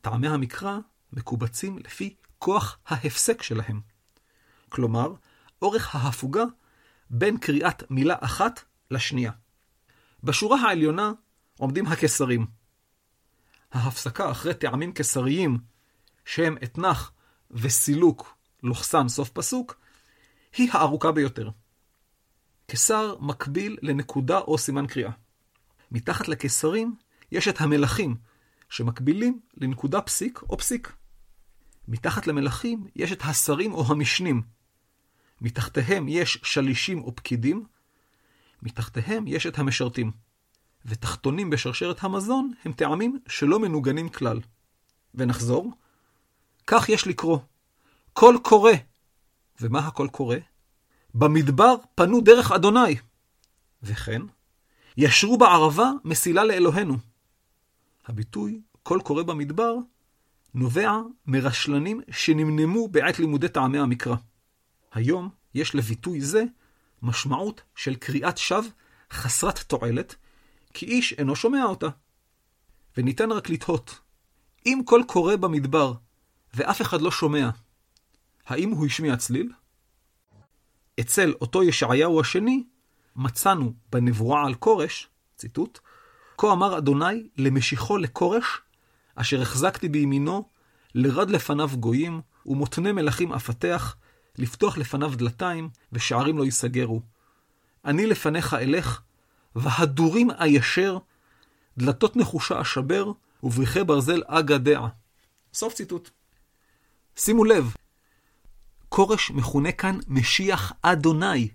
טעמי 0.00 0.28
המקרא 0.28 0.78
מקובצים 1.12 1.78
לפי 1.78 2.14
כוח 2.38 2.78
ההפסק 2.86 3.42
שלהם. 3.42 3.80
כלומר, 4.68 5.12
אורך 5.62 5.94
ההפוגה 5.94 6.44
בין 7.10 7.38
קריאת 7.38 7.90
מילה 7.90 8.14
אחת 8.20 8.60
לשנייה. 8.90 9.32
בשורה 10.24 10.60
העליונה 10.60 11.12
עומדים 11.58 11.86
הקיסרים. 11.86 12.46
ההפסקה 13.72 14.30
אחרי 14.30 14.54
טעמים 14.54 14.92
קיסריים, 14.92 15.58
שהם 16.24 16.56
אתנח 16.64 17.12
וסילוק, 17.50 18.34
לוחסן 18.62 19.08
סוף 19.08 19.30
פסוק, 19.30 19.80
היא 20.56 20.68
הארוכה 20.72 21.12
ביותר. 21.12 21.50
קיסר 22.66 23.16
מקביל 23.20 23.76
לנקודה 23.82 24.38
או 24.38 24.58
סימן 24.58 24.86
קריאה. 24.86 25.10
מתחת 25.90 26.28
לקיסרים 26.28 26.94
יש 27.32 27.48
את 27.48 27.60
המלכים, 27.60 28.16
שמקבילים 28.68 29.40
לנקודה 29.56 30.00
פסיק 30.00 30.42
או 30.42 30.58
פסיק. 30.58 30.92
מתחת 31.88 32.26
למלכים 32.26 32.86
יש 32.96 33.12
את 33.12 33.22
השרים 33.24 33.74
או 33.74 33.84
המשנים. 33.86 34.42
מתחתיהם 35.40 36.08
יש 36.08 36.38
שלישים 36.42 37.02
או 37.02 37.14
פקידים, 37.16 37.66
מתחתיהם 38.62 39.26
יש 39.26 39.46
את 39.46 39.58
המשרתים. 39.58 40.10
ותחתונים 40.84 41.50
בשרשרת 41.50 42.04
המזון 42.04 42.52
הם 42.64 42.72
טעמים 42.72 43.18
שלא 43.28 43.58
מנוגנים 43.58 44.08
כלל. 44.08 44.40
ונחזור. 45.14 45.72
כך 46.70 46.88
יש 46.88 47.06
לקרוא. 47.06 47.38
קול 48.12 48.38
קורא. 48.42 48.72
ומה 49.60 49.78
הקול 49.78 50.08
קורא? 50.08 50.36
במדבר 51.14 51.74
פנו 51.94 52.20
דרך 52.20 52.52
אדוני. 52.52 52.96
וכן, 53.82 54.22
ישרו 54.96 55.38
בערבה 55.38 55.90
מסילה 56.04 56.44
לאלוהינו. 56.44 56.96
הביטוי 58.06 58.60
קול 58.82 59.00
קורא 59.00 59.22
במדבר 59.22 59.74
נובע 60.54 60.92
מרשלנים 61.26 62.00
שנמנמו 62.10 62.88
בעת 62.88 63.18
לימודי 63.18 63.48
טעמי 63.48 63.78
המקרא. 63.78 64.16
היום 64.92 65.28
יש 65.54 65.74
לביטוי 65.74 66.20
זה 66.20 66.44
משמעות 67.02 67.62
של 67.76 67.94
קריאת 67.94 68.38
שווא 68.38 68.70
חסרת 69.12 69.58
תועלת, 69.58 70.14
כי 70.74 70.86
איש 70.86 71.12
אינו 71.12 71.36
שומע 71.36 71.64
אותה. 71.64 71.88
וניתן 72.96 73.32
רק 73.32 73.50
לתהות, 73.50 74.00
אם 74.66 74.80
קול 74.84 75.04
קורא 75.06 75.36
במדבר 75.36 75.94
ואף 76.54 76.82
אחד 76.82 77.00
לא 77.00 77.10
שומע, 77.10 77.50
האם 78.46 78.70
הוא 78.70 78.86
השמיע 78.86 79.16
צליל? 79.16 79.52
אצל 81.00 81.34
אותו 81.40 81.62
ישעיהו 81.62 82.20
השני, 82.20 82.64
מצאנו 83.16 83.72
בנבואה 83.92 84.46
על 84.46 84.54
כורש, 84.54 85.08
ציטוט, 85.36 85.78
כה 86.38 86.52
אמר 86.52 86.78
אדוני 86.78 87.28
למשיחו 87.36 87.98
לכורש, 87.98 88.44
אשר 89.14 89.42
החזקתי 89.42 89.88
בימינו, 89.88 90.48
לרד 90.94 91.30
לפניו 91.30 91.70
גויים, 91.74 92.20
ומותנה 92.46 92.92
מלכים 92.92 93.32
אפתח, 93.32 93.96
לפתוח 94.38 94.78
לפניו 94.78 95.12
דלתיים, 95.16 95.68
ושערים 95.92 96.38
לא 96.38 96.44
ייסגרו. 96.44 97.02
אני 97.84 98.06
לפניך 98.06 98.54
אלך, 98.54 99.00
והדורים 99.56 100.30
איישר, 100.30 100.98
דלתות 101.78 102.16
נחושה 102.16 102.60
אשבר, 102.60 103.12
ובריחי 103.42 103.84
ברזל 103.84 104.22
אגדע. 104.26 104.80
סוף 105.54 105.74
ציטוט. 105.74 106.10
שימו 107.20 107.44
לב, 107.44 107.74
כורש 108.88 109.30
מכונה 109.30 109.72
כאן 109.72 109.98
משיח 110.08 110.72
אדוני. 110.82 111.48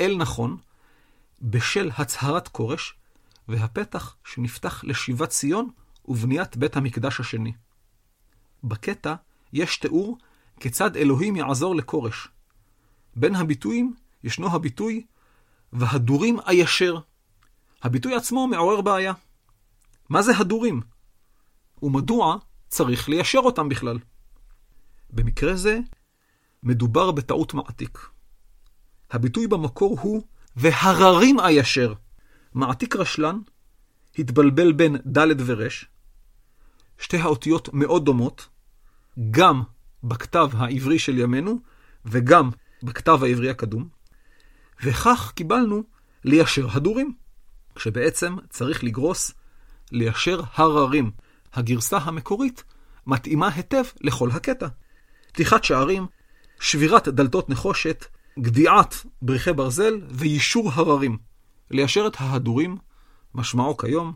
אל 0.00 0.16
נכון, 0.16 0.56
בשל 1.42 1.90
הצהרת 1.98 2.48
כורש, 2.48 2.94
והפתח 3.48 4.16
שנפתח 4.24 4.84
לשיבת 4.84 5.28
ציון 5.28 5.70
ובניית 6.08 6.56
בית 6.56 6.76
המקדש 6.76 7.20
השני. 7.20 7.52
בקטע 8.64 9.14
יש 9.52 9.76
תיאור 9.76 10.18
כיצד 10.60 10.96
אלוהים 10.96 11.36
יעזור 11.36 11.76
לכורש. 11.76 12.28
בין 13.16 13.34
הביטויים 13.34 13.94
ישנו 14.24 14.54
הביטוי 14.54 15.06
והדורים 15.72 16.40
איישר. 16.46 16.98
הביטוי 17.82 18.14
עצמו 18.14 18.46
מעורר 18.46 18.80
בעיה. 18.80 19.12
מה 20.08 20.22
זה 20.22 20.32
הדורים? 20.38 20.80
ומדוע 21.82 22.36
צריך 22.68 23.08
ליישר 23.08 23.38
אותם 23.38 23.68
בכלל? 23.68 23.98
במקרה 25.10 25.56
זה, 25.56 25.78
מדובר 26.62 27.10
בטעות 27.10 27.54
מעתיק. 27.54 28.08
הביטוי 29.10 29.46
במקור 29.46 29.98
הוא 30.00 30.22
והררים 30.56 31.40
איישר. 31.40 31.94
מעתיק 32.54 32.96
רשלן 32.96 33.40
התבלבל 34.18 34.72
בין 34.72 34.96
ד' 34.96 35.40
ור', 35.46 35.68
שתי 36.98 37.16
האותיות 37.16 37.68
מאוד 37.72 38.04
דומות, 38.04 38.48
גם 39.30 39.62
בכתב 40.04 40.48
העברי 40.52 40.98
של 40.98 41.18
ימינו 41.18 41.58
וגם 42.04 42.50
בכתב 42.82 43.18
העברי 43.24 43.50
הקדום, 43.50 43.88
וכך 44.84 45.32
קיבלנו 45.34 45.82
ליישר 46.24 46.66
הדורים, 46.70 47.14
כשבעצם 47.74 48.36
צריך 48.50 48.84
לגרוס 48.84 49.32
ליישר 49.92 50.42
הררים. 50.54 51.10
הגרסה 51.54 51.98
המקורית 51.98 52.64
מתאימה 53.06 53.48
היטב 53.48 53.84
לכל 54.00 54.30
הקטע. 54.30 54.68
פתיחת 55.32 55.64
שערים, 55.64 56.06
שבירת 56.60 57.08
דלתות 57.08 57.50
נחושת, 57.50 58.04
גדיעת 58.38 58.94
בריחי 59.22 59.52
ברזל 59.52 60.00
ויישור 60.10 60.70
הררים. 60.74 61.18
ליישר 61.70 62.06
את 62.06 62.16
ההדורים, 62.18 62.76
משמעו 63.34 63.76
כיום, 63.76 64.12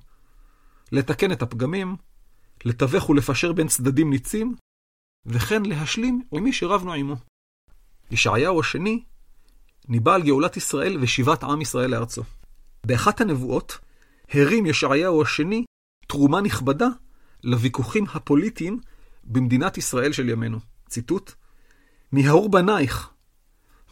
לתקן 0.92 1.32
את 1.32 1.42
הפגמים, 1.42 1.96
לתווך 2.64 3.10
ולפשר 3.10 3.52
בין 3.52 3.68
צדדים 3.68 4.10
ניצים, 4.10 4.54
וכן 5.26 5.62
להשלים 5.62 6.22
עם 6.32 6.44
מי 6.44 6.52
שרבנו 6.52 6.92
עמו. 6.92 7.16
ישעיהו 8.10 8.60
השני 8.60 9.04
ניבא 9.88 10.14
על 10.14 10.22
גאולת 10.22 10.56
ישראל 10.56 10.98
ושיבת 11.00 11.44
עם 11.44 11.60
ישראל 11.60 11.90
לארצו. 11.90 12.22
באחת 12.86 13.20
הנבואות 13.20 13.78
הרים 14.30 14.66
ישעיהו 14.66 15.22
השני 15.22 15.64
תרומה 16.08 16.40
נכבדה 16.40 16.88
לוויכוחים 17.44 18.04
הפוליטיים 18.14 18.80
במדינת 19.24 19.78
ישראל 19.78 20.12
של 20.12 20.28
ימינו. 20.28 20.58
ציטוט: 20.92 21.32
מהאור 22.12 22.50
בנייך, 22.50 23.10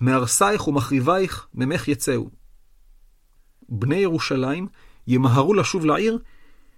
מהרסייך 0.00 0.68
ומחריבייך, 0.68 1.46
ממך 1.54 1.88
יצאו. 1.88 2.30
בני 3.68 3.96
ירושלים 3.96 4.66
ימהרו 5.06 5.54
לשוב 5.54 5.84
לעיר, 5.84 6.18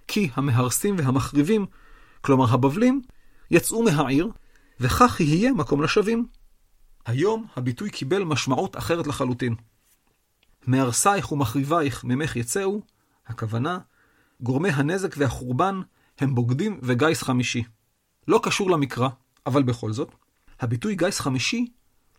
כי 0.07 0.29
המהרסים 0.35 0.95
והמחריבים, 0.97 1.65
כלומר 2.21 2.53
הבבלים, 2.53 3.01
יצאו 3.51 3.83
מהעיר, 3.83 4.29
וכך 4.79 5.19
יהיה 5.19 5.53
מקום 5.53 5.81
לשבים. 5.81 6.27
היום 7.05 7.47
הביטוי 7.55 7.89
קיבל 7.89 8.23
משמעות 8.23 8.77
אחרת 8.77 9.07
לחלוטין. 9.07 9.55
מהרסייך 10.67 11.31
ומחריבייך 11.31 12.03
ממך 12.03 12.35
יצאו, 12.35 12.81
הכוונה, 13.27 13.79
גורמי 14.41 14.69
הנזק 14.69 15.15
והחורבן 15.17 15.81
הם 16.19 16.35
בוגדים 16.35 16.79
וגיס 16.83 17.23
חמישי. 17.23 17.63
לא 18.27 18.39
קשור 18.43 18.71
למקרא, 18.71 19.09
אבל 19.45 19.63
בכל 19.63 19.93
זאת, 19.93 20.11
הביטוי 20.59 20.95
גיס 20.95 21.19
חמישי 21.19 21.65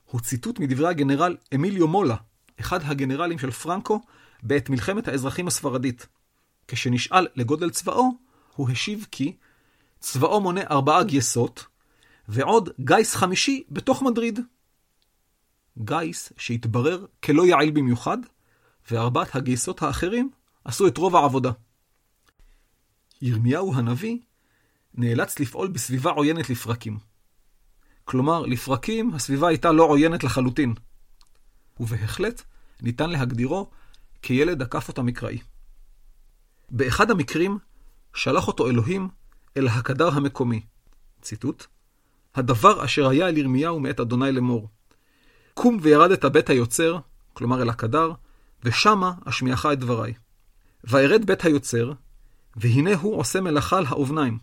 הוא 0.04 0.20
ציטוט 0.20 0.58
מדברי 0.58 0.88
הגנרל 0.88 1.36
אמיליו 1.54 1.88
מולה, 1.88 2.16
אחד 2.60 2.80
הגנרלים 2.82 3.38
של 3.38 3.50
פרנקו, 3.50 4.00
בעת 4.42 4.70
מלחמת 4.70 5.08
האזרחים 5.08 5.46
הספרדית. 5.46 6.06
כשנשאל 6.68 7.26
לגודל 7.36 7.70
צבאו, 7.70 8.10
הוא 8.56 8.70
השיב 8.70 9.06
כי 9.10 9.36
צבאו 10.00 10.40
מונה 10.40 10.60
ארבעה 10.70 11.04
גייסות, 11.04 11.66
ועוד 12.28 12.68
גיס 12.80 13.14
חמישי 13.14 13.62
בתוך 13.70 14.02
מדריד. 14.02 14.40
גיס 15.78 16.32
שהתברר 16.36 17.06
כלא 17.24 17.46
יעיל 17.46 17.70
במיוחד, 17.70 18.18
וארבעת 18.90 19.34
הגייסות 19.34 19.82
האחרים 19.82 20.30
עשו 20.64 20.86
את 20.86 20.98
רוב 20.98 21.16
העבודה. 21.16 21.50
ירמיהו 23.22 23.74
הנביא 23.74 24.18
נאלץ 24.94 25.38
לפעול 25.40 25.68
בסביבה 25.68 26.10
עוינת 26.10 26.50
לפרקים. 26.50 26.98
כלומר, 28.04 28.46
לפרקים 28.46 29.14
הסביבה 29.14 29.48
הייתה 29.48 29.72
לא 29.72 29.82
עוינת 29.82 30.24
לחלוטין. 30.24 30.74
ובהחלט 31.80 32.42
ניתן 32.82 33.10
להגדירו 33.10 33.70
כילד 34.22 34.62
הכאפות 34.62 34.98
המקראי. 34.98 35.38
באחד 36.70 37.10
המקרים 37.10 37.58
שלח 38.14 38.48
אותו 38.48 38.68
אלוהים 38.68 39.08
אל 39.56 39.68
הקדר 39.68 40.08
המקומי. 40.08 40.60
ציטוט: 41.22 41.66
הדבר 42.34 42.84
אשר 42.84 43.08
היה 43.08 43.28
אל 43.28 43.38
ירמיהו 43.38 43.80
מאת 43.80 44.00
אדוני 44.00 44.32
לאמור. 44.32 44.68
קום 45.54 45.78
וירדת 45.82 46.24
בית 46.24 46.50
היוצר, 46.50 46.98
כלומר 47.32 47.62
אל 47.62 47.68
הקדר, 47.68 48.12
ושמה 48.64 49.12
אשמיעך 49.24 49.66
את 49.66 49.78
דבריי. 49.78 50.14
וארד 50.84 51.26
בית 51.26 51.44
היוצר, 51.44 51.92
והנה 52.56 52.94
הוא 52.94 53.16
עושה 53.16 53.40
מלאכה 53.40 53.78
על 53.78 53.86
האובניים. 53.86 54.38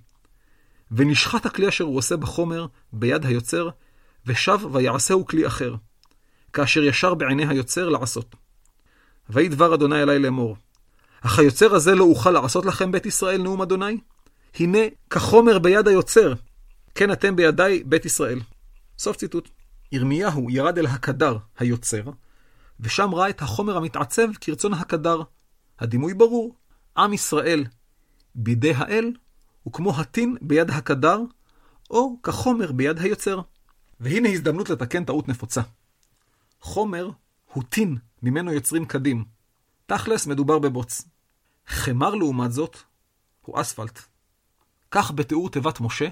ונשחט 0.91 1.45
הכלי 1.45 1.67
אשר 1.67 1.83
הוא 1.83 1.97
עושה 1.97 2.17
בחומר 2.17 2.65
ביד 2.93 3.25
היוצר, 3.25 3.69
ושב 4.25 4.59
ויעשהו 4.71 5.25
כלי 5.25 5.47
אחר, 5.47 5.75
כאשר 6.53 6.83
ישר 6.83 7.13
בעיני 7.13 7.47
היוצר 7.47 7.89
לעשות. 7.89 8.35
ויהי 9.29 9.49
דבר 9.49 9.75
אדוני 9.75 10.03
אלי 10.03 10.19
לאמור, 10.19 10.55
אך 11.21 11.39
היוצר 11.39 11.75
הזה 11.75 11.95
לא 11.95 12.03
אוכל 12.03 12.31
לעשות 12.31 12.65
לכם 12.65 12.91
בית 12.91 13.05
ישראל 13.05 13.41
נאום 13.41 13.61
אדוני? 13.61 13.97
הנה 14.59 14.79
כחומר 15.09 15.59
ביד 15.59 15.87
היוצר, 15.87 16.33
כן 16.95 17.11
אתם 17.11 17.35
בידי 17.35 17.83
בית 17.85 18.05
ישראל. 18.05 18.39
סוף 18.97 19.15
ציטוט. 19.15 19.49
ירמיהו 19.91 20.49
ירד 20.49 20.77
אל 20.77 20.85
הקדר, 20.85 21.37
היוצר, 21.59 22.03
ושם 22.79 23.15
ראה 23.15 23.29
את 23.29 23.41
החומר 23.41 23.77
המתעצב 23.77 24.27
כרצון 24.41 24.73
הקדר. 24.73 25.21
הדימוי 25.79 26.13
ברור, 26.13 26.55
עם 26.97 27.13
ישראל 27.13 27.65
בידי 28.35 28.73
האל 28.73 29.11
הוא 29.63 29.73
כמו 29.73 29.99
הטין 29.99 30.37
ביד 30.41 30.69
הקדר, 30.69 31.19
או 31.89 32.17
כחומר 32.23 32.71
ביד 32.71 32.99
היוצר. 32.99 33.41
והנה 33.99 34.29
הזדמנות 34.29 34.69
לתקן 34.69 35.05
טעות 35.05 35.27
נפוצה. 35.27 35.61
חומר 36.61 37.09
הוא 37.53 37.63
טין, 37.69 37.97
ממנו 38.23 38.53
יוצרים 38.53 38.85
קדים. 38.85 39.25
תכלס 39.85 40.27
מדובר 40.27 40.59
בבוץ. 40.59 41.01
חמר 41.67 42.15
לעומת 42.15 42.51
זאת 42.51 42.77
הוא 43.41 43.61
אספלט. 43.61 43.99
כך 44.91 45.11
בתיאור 45.11 45.49
תיבת 45.49 45.79
משה, 45.79 46.09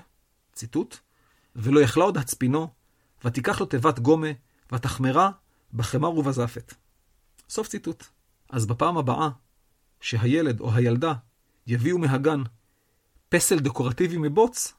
ציטוט, 0.53 0.97
ולא 1.55 1.79
יכלה 1.79 2.03
עוד 2.03 2.17
הצפינו, 2.17 2.67
ותיקח 3.25 3.59
לו 3.59 3.65
תיבת 3.65 3.99
גומה, 3.99 4.27
ותחמרה 4.71 5.31
בחמר 5.73 6.09
ובזפת. 6.09 6.73
סוף 7.49 7.67
ציטוט. 7.67 8.03
אז 8.49 8.65
בפעם 8.65 8.97
הבאה 8.97 9.29
שהילד 10.01 10.59
או 10.59 10.73
הילדה 10.73 11.13
יביאו 11.67 11.97
מהגן 11.97 12.41
פסל 13.29 13.59
דקורטיבי 13.59 14.17
מבוץ, 14.17 14.73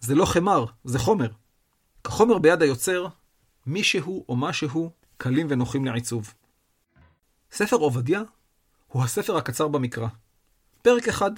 זה 0.00 0.14
לא 0.14 0.24
חמר, 0.24 0.64
זה 0.84 0.98
חומר. 0.98 1.28
כחומר 2.04 2.38
ביד 2.38 2.62
היוצר, 2.62 3.06
מישהו 3.66 4.24
או 4.28 4.36
משהו 4.36 4.90
קלים 5.16 5.46
ונוחים 5.50 5.84
לעיצוב. 5.84 6.34
ספר 7.52 7.76
עובדיה 7.76 8.22
הוא 8.86 9.04
הספר 9.04 9.36
הקצר 9.36 9.68
במקרא. 9.68 10.08
פרק 10.82 11.08
אחד, 11.08 11.30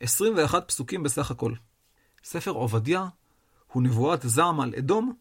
21 0.00 0.68
פסוקים 0.68 1.02
בסך 1.02 1.30
הכל. 1.30 1.52
ספר 2.24 2.50
עובדיה 2.50 3.08
הוא 3.72 3.82
נבואת 3.82 4.20
זעם 4.22 4.60
על 4.60 4.74
אדום 4.78 5.12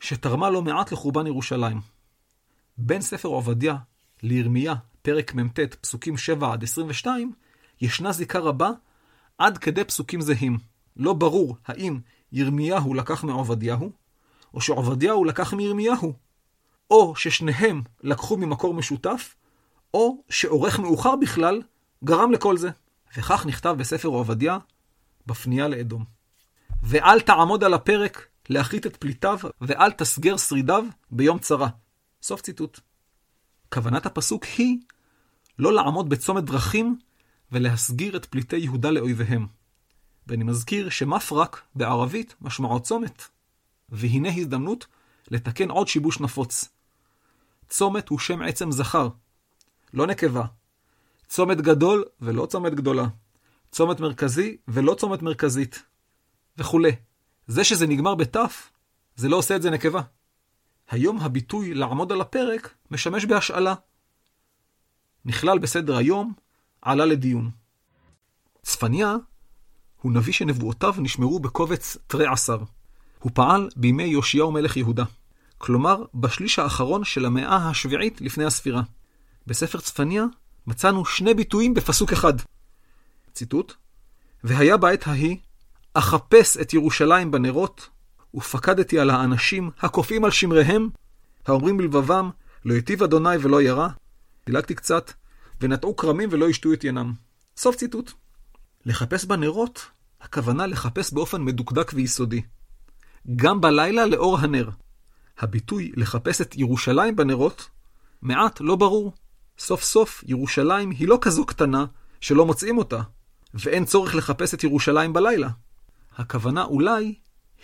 שתרמה 0.00 0.50
לא 0.50 0.62
מעט 0.62 0.92
לחורבן 0.92 1.26
ירושלים. 1.26 1.80
בין 2.78 3.00
ספר 3.00 3.28
עובדיה 3.28 3.76
לירמיה, 4.22 4.74
פרק 5.02 5.34
מ"ט, 5.34 5.60
פסוקים 5.60 6.16
7 6.16 6.52
עד 6.52 6.62
22, 6.62 7.32
ישנה 7.80 8.12
זיקה 8.12 8.38
רבה 8.38 8.70
עד 9.38 9.58
כדי 9.58 9.84
פסוקים 9.84 10.20
זהים. 10.20 10.58
לא 10.96 11.12
ברור 11.12 11.56
האם 11.66 12.00
ירמיהו 12.32 12.94
לקח 12.94 13.24
מעובדיהו, 13.24 13.90
או 14.54 14.60
שעובדיהו 14.60 15.24
לקח 15.24 15.54
מירמיהו, 15.54 16.12
או 16.90 17.16
ששניהם 17.16 17.82
לקחו 18.02 18.36
ממקור 18.36 18.74
משותף, 18.74 19.34
או 19.94 20.22
שעורך 20.28 20.78
מאוחר 20.78 21.16
בכלל 21.16 21.62
גרם 22.04 22.32
לכל 22.32 22.56
זה. 22.56 22.70
וכך 23.16 23.46
נכתב 23.46 23.74
בספר 23.78 24.08
עובדיה, 24.08 24.58
בפנייה 25.26 25.68
לאדום. 25.68 26.04
ואל 26.82 27.20
תעמוד 27.20 27.64
על 27.64 27.74
הפרק 27.74 28.26
להחליט 28.48 28.86
את 28.86 28.96
פליטיו, 28.96 29.38
ואל 29.60 29.90
תסגר 29.90 30.36
שרידיו 30.36 30.84
ביום 31.10 31.38
צרה. 31.38 31.68
סוף 32.22 32.40
ציטוט. 32.40 32.80
כוונת 33.72 34.06
הפסוק 34.06 34.44
היא 34.44 34.78
לא 35.58 35.72
לעמוד 35.72 36.08
בצומת 36.08 36.44
דרכים 36.44 36.98
ולהסגיר 37.52 38.16
את 38.16 38.26
פליטי 38.26 38.56
יהודה 38.56 38.90
לאויביהם. 38.90 39.46
ואני 40.26 40.44
מזכיר 40.44 40.88
שמפרק 40.88 41.62
בערבית 41.74 42.34
משמעו 42.40 42.80
צומת. 42.80 43.22
והנה 43.88 44.28
הזדמנות 44.28 44.86
לתקן 45.30 45.70
עוד 45.70 45.88
שיבוש 45.88 46.20
נפוץ. 46.20 46.68
צומת 47.68 48.08
הוא 48.08 48.18
שם 48.18 48.42
עצם 48.42 48.72
זכר, 48.72 49.08
לא 49.94 50.06
נקבה. 50.06 50.44
צומת 51.28 51.60
גדול 51.60 52.04
ולא 52.20 52.46
צומת 52.46 52.74
גדולה. 52.74 53.06
צומת 53.70 54.00
מרכזי 54.00 54.56
ולא 54.68 54.94
צומת 54.94 55.22
מרכזית. 55.22 55.82
וכולי. 56.58 56.92
זה 57.46 57.64
שזה 57.64 57.86
נגמר 57.86 58.14
בתף, 58.14 58.70
זה 59.16 59.28
לא 59.28 59.36
עושה 59.36 59.56
את 59.56 59.62
זה 59.62 59.70
נקבה. 59.70 60.00
היום 60.90 61.18
הביטוי 61.20 61.74
לעמוד 61.74 62.12
על 62.12 62.20
הפרק 62.20 62.74
משמש 62.90 63.24
בהשאלה. 63.24 63.74
נכלל 65.24 65.58
בסדר 65.58 65.96
היום, 65.96 66.32
עלה 66.84 67.04
לדיון. 67.04 67.50
צפניה 68.62 69.16
הוא 70.00 70.12
נביא 70.12 70.32
שנבואותיו 70.32 70.94
נשמרו 70.98 71.38
בקובץ 71.38 71.96
תרי 72.06 72.26
עשר. 72.26 72.58
הוא 73.18 73.32
פעל 73.34 73.68
בימי 73.76 74.04
יאשיהו 74.04 74.52
מלך 74.52 74.76
יהודה, 74.76 75.04
כלומר 75.58 76.04
בשליש 76.14 76.58
האחרון 76.58 77.04
של 77.04 77.24
המאה 77.24 77.68
השביעית 77.68 78.20
לפני 78.20 78.44
הספירה. 78.44 78.82
בספר 79.46 79.80
צפניה 79.80 80.24
מצאנו 80.66 81.04
שני 81.04 81.34
ביטויים 81.34 81.74
בפסוק 81.74 82.12
אחד. 82.12 82.32
ציטוט, 83.32 83.74
והיה 84.44 84.76
בעת 84.76 85.06
ההיא, 85.06 85.36
אחפש 85.94 86.56
את 86.56 86.74
ירושלים 86.74 87.30
בנרות, 87.30 87.88
ופקדתי 88.34 88.98
על 88.98 89.10
האנשים 89.10 89.70
הקופאים 89.80 90.24
על 90.24 90.30
שמריהם, 90.30 90.88
האומרים 91.46 91.76
בלבבם, 91.76 92.30
לא 92.64 92.74
היטיב 92.74 93.02
אדוני 93.02 93.36
ולא 93.40 93.62
ירא. 93.62 93.88
דילגתי 94.46 94.74
קצת, 94.74 95.12
ונטעו 95.64 95.96
כרמים 95.96 96.28
ולא 96.32 96.50
ישתו 96.50 96.72
את 96.72 96.84
ינם. 96.84 97.12
סוף 97.56 97.76
ציטוט. 97.76 98.12
לחפש 98.86 99.24
בנרות, 99.24 99.86
הכוונה 100.20 100.66
לחפש 100.66 101.12
באופן 101.12 101.42
מדוקדק 101.42 101.92
ויסודי. 101.94 102.42
גם 103.36 103.60
בלילה 103.60 104.06
לאור 104.06 104.38
הנר. 104.38 104.70
הביטוי 105.38 105.92
לחפש 105.96 106.40
את 106.40 106.56
ירושלים 106.56 107.16
בנרות, 107.16 107.68
מעט 108.22 108.60
לא 108.60 108.76
ברור. 108.76 109.12
סוף 109.58 109.82
סוף 109.82 110.24
ירושלים 110.26 110.90
היא 110.90 111.08
לא 111.08 111.18
כזו 111.20 111.46
קטנה 111.46 111.84
שלא 112.20 112.46
מוצאים 112.46 112.78
אותה, 112.78 113.00
ואין 113.54 113.84
צורך 113.84 114.14
לחפש 114.14 114.54
את 114.54 114.64
ירושלים 114.64 115.12
בלילה. 115.12 115.48
הכוונה 116.16 116.64
אולי 116.64 117.14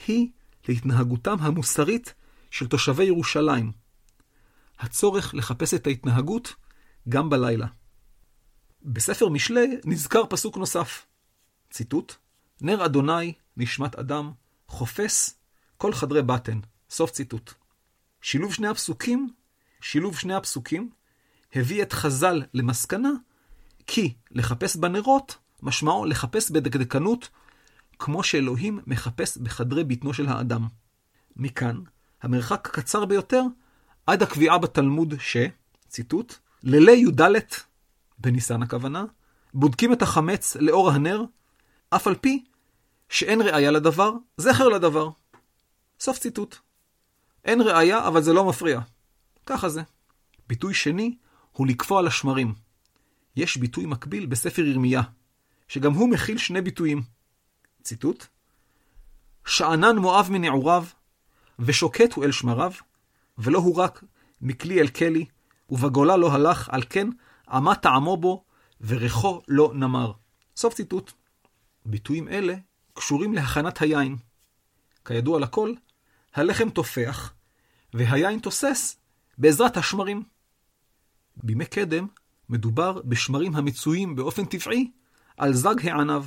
היא 0.07 0.29
להתנהגותם 0.69 1.37
המוסרית 1.41 2.15
של 2.51 2.67
תושבי 2.67 3.05
ירושלים. 3.05 3.73
הצורך 4.79 5.35
לחפש 5.35 5.75
את 5.75 5.87
ההתנהגות 5.87 6.55
גם 7.09 7.31
בלילה. 7.31 7.67
בספר 8.83 9.29
משלי 9.29 9.81
נזכר 9.85 10.23
פסוק 10.27 10.57
נוסף. 10.57 11.07
ציטוט: 11.71 12.15
נר 12.61 12.85
אדוני 12.85 13.33
נשמת 13.57 13.95
אדם, 13.95 14.33
חופש 14.69 15.31
כל 15.77 15.93
חדרי 15.93 16.23
בטן. 16.23 16.61
סוף 16.91 17.11
ציטוט. 17.11 17.53
שילוב 18.23 18.55
שני 18.55 18.69
הפסוקים, 18.69 19.29
שילוב 19.81 20.19
שני 20.19 20.35
הפסוקים, 20.35 20.91
הביא 21.55 21.83
את 21.83 21.93
חז"ל 21.93 22.43
למסקנה 22.55 23.11
כי 23.87 24.15
לחפש 24.31 24.77
בנרות 24.77 25.39
משמעו 25.63 26.05
לחפש 26.05 26.51
בדקדקנות 26.51 27.29
כמו 27.99 28.23
שאלוהים 28.23 28.81
מחפש 28.87 29.37
בחדרי 29.39 29.85
בטנו 29.85 30.15
של 30.15 30.29
האדם. 30.29 30.67
מכאן, 31.37 31.81
המרחק 32.23 32.69
קצר 32.73 33.05
ביותר 33.05 33.43
עד 34.07 34.23
הקביעה 34.23 34.59
בתלמוד 34.59 35.15
ש, 35.19 35.37
ציטוט, 35.89 36.35
לילי 36.63 36.93
י"ד, 36.93 37.23
בניסן 38.21 38.63
הכוונה, 38.63 39.05
בודקים 39.55 39.93
את 39.93 40.03
החמץ 40.03 40.57
לאור 40.57 40.91
הנר, 40.91 41.25
אף 41.91 42.07
על 42.07 42.15
פי 42.15 42.45
שאין 43.09 43.43
ראייה 43.43 43.71
לדבר, 43.71 44.13
זכר 44.37 44.69
לדבר. 44.69 45.11
סוף 46.01 46.19
ציטוט. 46.19 46.57
אין 47.45 47.61
ראייה, 47.61 48.07
אבל 48.07 48.23
זה 48.23 48.33
לא 48.33 48.45
מפריע. 48.49 48.81
ככה 49.47 49.69
זה. 49.69 49.83
ביטוי 50.49 50.75
שני 50.75 51.17
הוא 51.53 51.67
לקפוא 51.67 51.99
על 51.99 52.07
השמרים. 52.07 52.55
יש 53.37 53.57
ביטוי 53.57 53.87
מקביל 53.87 54.27
בספר 54.27 54.63
ירמיה, 54.63 55.03
שגם 55.69 55.93
הוא 55.93 56.09
מכיל 56.09 56.39
שני 56.39 56.61
ביטויים. 56.61 57.03
ציטוט: 57.83 58.27
שאנן 59.47 59.97
מואב 59.97 60.29
מנעוריו, 60.31 60.85
ושוקט 61.59 62.13
הוא 62.13 62.25
אל 62.25 62.33
שמריו, 62.33 62.73
ולא 63.39 63.59
הוא 63.59 63.77
רק 63.77 64.05
מכלי 64.41 64.81
אל 64.81 64.89
כלי, 64.89 65.27
ובגולה 65.71 66.17
לא 66.17 66.33
הלך, 66.33 66.69
על 66.69 66.83
כן 66.91 67.09
עמה 67.51 67.75
טעמו 67.75 68.17
בו, 68.17 68.45
וריחו 68.81 69.43
לא 69.49 69.73
נמר. 69.75 70.13
סוף 70.57 70.75
ציטוט. 70.75 71.13
ביטויים 71.87 72.29
אלה 72.29 72.55
קשורים 72.95 73.35
להכנת 73.35 73.83
היין. 73.83 74.17
כידוע 75.05 75.41
לכל, 75.41 75.73
הלחם 76.35 76.71
תופח, 76.71 77.33
והיין 77.95 78.39
תוסס 78.39 78.97
בעזרת 79.39 79.77
השמרים. 79.77 80.23
בימי 81.37 81.67
קדם 81.67 82.07
מדובר 82.49 83.01
בשמרים 83.05 83.57
המצויים 83.57 84.17
באופן 84.17 84.45
טבעי 84.45 84.91
על 85.37 85.55
זג 85.55 85.89
הענב. 85.89 86.23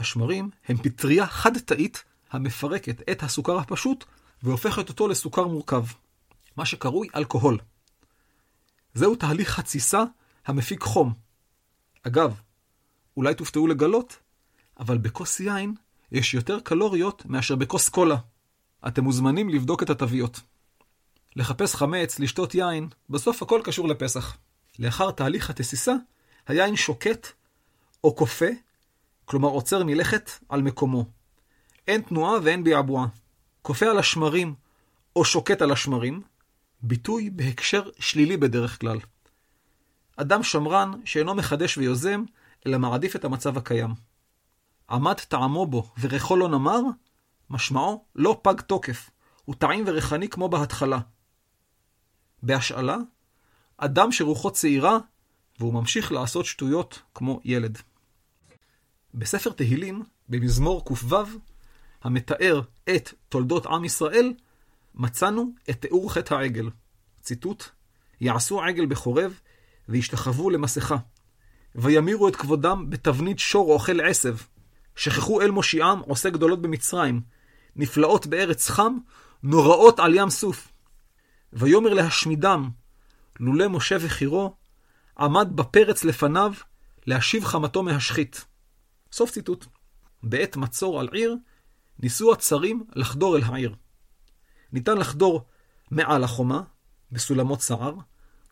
השמרים 0.00 0.50
הם 0.68 0.76
פטריה 0.76 1.26
חד-תאית 1.26 2.04
המפרקת 2.30 3.10
את 3.10 3.22
הסוכר 3.22 3.58
הפשוט 3.58 4.04
והופכת 4.42 4.88
אותו 4.88 5.08
לסוכר 5.08 5.46
מורכב, 5.46 5.84
מה 6.56 6.66
שקרוי 6.66 7.08
אלכוהול. 7.14 7.58
זהו 8.94 9.16
תהליך 9.16 9.58
התסיסה 9.58 10.04
המפיק 10.46 10.82
חום. 10.82 11.12
אגב, 12.02 12.40
אולי 13.16 13.34
תופתעו 13.34 13.66
לגלות, 13.66 14.16
אבל 14.80 14.98
בכוס 14.98 15.40
יין 15.40 15.74
יש 16.12 16.34
יותר 16.34 16.60
קלוריות 16.60 17.26
מאשר 17.26 17.56
בכוס 17.56 17.88
קולה. 17.88 18.16
אתם 18.88 19.04
מוזמנים 19.04 19.48
לבדוק 19.48 19.82
את 19.82 19.90
התוויות. 19.90 20.40
לחפש 21.36 21.74
חמץ, 21.74 22.18
לשתות 22.18 22.54
יין, 22.54 22.88
בסוף 23.10 23.42
הכל 23.42 23.60
קשור 23.64 23.88
לפסח. 23.88 24.36
לאחר 24.78 25.10
תהליך 25.10 25.50
התסיסה, 25.50 25.94
היין 26.46 26.76
שוקט 26.76 27.26
או 28.04 28.16
כופה, 28.16 28.46
כלומר 29.24 29.48
עוצר 29.48 29.84
מלכת 29.84 30.30
על 30.48 30.62
מקומו. 30.62 31.04
אין 31.88 32.02
תנועה 32.02 32.38
ואין 32.42 32.64
ביעבועה. 32.64 33.06
כופה 33.62 33.86
על 33.86 33.98
השמרים 33.98 34.54
או 35.16 35.24
שוקט 35.24 35.62
על 35.62 35.72
השמרים, 35.72 36.22
ביטוי 36.82 37.30
בהקשר 37.30 37.82
שלילי 37.98 38.36
בדרך 38.36 38.80
כלל. 38.80 38.98
אדם 40.20 40.42
שמרן 40.42 40.92
שאינו 41.04 41.34
מחדש 41.34 41.78
ויוזם, 41.78 42.24
אלא 42.66 42.78
מעדיף 42.78 43.16
את 43.16 43.24
המצב 43.24 43.58
הקיים. 43.58 43.94
עמד 44.90 45.14
טעמו 45.14 45.66
בו 45.66 45.90
וריחו 46.00 46.36
לא 46.36 46.48
נמר, 46.48 46.80
משמעו 47.50 48.04
לא 48.14 48.40
פג 48.42 48.60
תוקף, 48.60 49.10
הוא 49.44 49.54
טעים 49.54 49.84
וריחני 49.86 50.28
כמו 50.28 50.48
בהתחלה. 50.48 50.98
בהשאלה, 52.42 52.96
אדם 53.76 54.12
שרוחו 54.12 54.50
צעירה, 54.50 54.98
והוא 55.58 55.74
ממשיך 55.74 56.12
לעשות 56.12 56.46
שטויות 56.46 57.02
כמו 57.14 57.40
ילד. 57.44 57.78
בספר 59.14 59.50
תהילים, 59.50 60.02
במזמור 60.28 60.84
ק"ו, 60.84 61.16
המתאר 62.02 62.60
את 62.96 63.12
תולדות 63.28 63.66
עם 63.66 63.84
ישראל, 63.84 64.34
מצאנו 64.94 65.52
את 65.70 65.80
תיאור 65.80 66.12
חטא 66.12 66.34
העגל. 66.34 66.70
ציטוט: 67.20 67.64
יעשו 68.20 68.62
עגל 68.62 68.86
בחורב, 68.86 69.40
וישתחוו 69.88 70.50
למסכה. 70.50 70.96
וימירו 71.74 72.28
את 72.28 72.36
כבודם 72.36 72.90
בתבנית 72.90 73.38
שור 73.38 73.72
אוכל 73.72 74.00
עשב. 74.00 74.36
שכחו 74.96 75.40
אל 75.40 75.50
מושיעם 75.50 76.00
עושה 76.00 76.30
גדולות 76.30 76.62
במצרים. 76.62 77.20
נפלאות 77.76 78.26
בארץ 78.26 78.70
חם, 78.70 78.96
נוראות 79.42 80.00
על 80.00 80.14
ים 80.14 80.30
סוף. 80.30 80.72
ויאמר 81.52 81.94
להשמידם, 81.94 82.70
לולא 83.40 83.68
משה 83.68 83.96
וחירו, 84.00 84.56
עמד 85.18 85.48
בפרץ 85.54 86.04
לפניו, 86.04 86.52
להשיב 87.06 87.44
חמתו 87.44 87.82
מהשחית. 87.82 88.44
סוף 89.12 89.30
ציטוט. 89.30 89.66
בעת 90.22 90.56
מצור 90.56 91.00
על 91.00 91.08
עיר, 91.12 91.36
ניסו 91.98 92.32
הצרים 92.32 92.84
לחדור 92.94 93.36
אל 93.36 93.42
העיר. 93.42 93.74
ניתן 94.72 94.98
לחדור 94.98 95.46
מעל 95.90 96.24
החומה, 96.24 96.62
בסולמות 97.12 97.60
סער, 97.60 97.94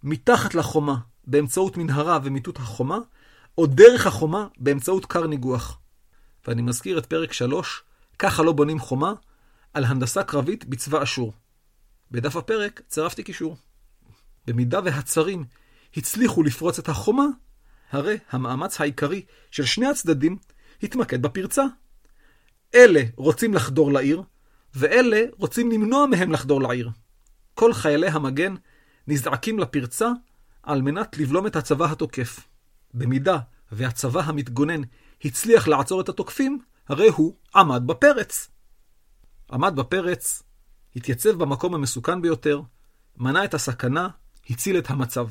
מתחת 0.03 0.55
לחומה, 0.55 0.97
באמצעות 1.27 1.77
מנהרה 1.77 2.19
ומיטוט 2.23 2.59
החומה, 2.59 2.99
או 3.59 3.67
דרך 3.67 4.07
החומה, 4.07 4.47
באמצעות 4.59 5.07
כר 5.07 5.27
ניגוח. 5.27 5.79
ואני 6.49 6.63
מזכיר 6.63 6.99
את 6.99 7.07
פרק 7.07 7.33
3, 7.33 7.83
ככה 8.19 8.43
לא 8.43 8.53
בונים 8.53 8.79
חומה, 8.79 9.13
על 9.75 9.85
הנדסה 9.85 10.23
קרבית 10.23 10.65
בצבא 10.65 11.03
אשור. 11.03 11.33
בדף 12.11 12.37
הפרק 12.37 12.81
צירפתי 12.89 13.23
קישור. 13.23 13.57
במידה 14.47 14.81
והצרים 14.85 15.45
הצליחו 15.97 16.43
לפרוץ 16.43 16.79
את 16.79 16.89
החומה, 16.89 17.27
הרי 17.91 18.19
המאמץ 18.31 18.81
העיקרי 18.81 19.25
של 19.51 19.65
שני 19.65 19.87
הצדדים 19.87 20.37
התמקד 20.83 21.23
בפרצה. 21.23 21.65
אלה 22.75 23.03
רוצים 23.17 23.55
לחדור 23.55 23.93
לעיר, 23.93 24.23
ואלה 24.75 25.23
רוצים 25.39 25.71
למנוע 25.71 26.07
מהם 26.07 26.33
לחדור 26.33 26.63
לעיר. 26.63 26.91
כל 27.55 27.73
חיילי 27.73 28.09
המגן 28.09 28.55
נזעקים 29.07 29.59
לפרצה 29.59 30.09
על 30.67 30.83
מנת 30.83 31.19
לבלום 31.19 31.47
את 31.47 31.57
הצבא 31.57 31.85
התוקף. 31.85 32.41
במידה 32.95 33.39
והצבא 33.73 34.21
המתגונן 34.21 34.81
הצליח 35.25 35.69
לעצור 35.69 36.01
את 36.01 36.09
התוקפים, 36.09 36.59
הרי 36.89 37.09
הוא 37.09 37.35
עמד 37.57 37.83
בפרץ. 37.87 38.49
עמד 39.53 39.77
בפרץ, 39.77 40.43
התייצב 40.97 41.31
במקום 41.31 41.75
המסוכן 41.75 42.23
ביותר, 42.23 42.61
מנע 43.17 43.45
את 43.45 43.55
הסכנה, 43.55 44.09
הציל 44.51 44.79
את 44.79 44.91
המצב. 44.91 45.27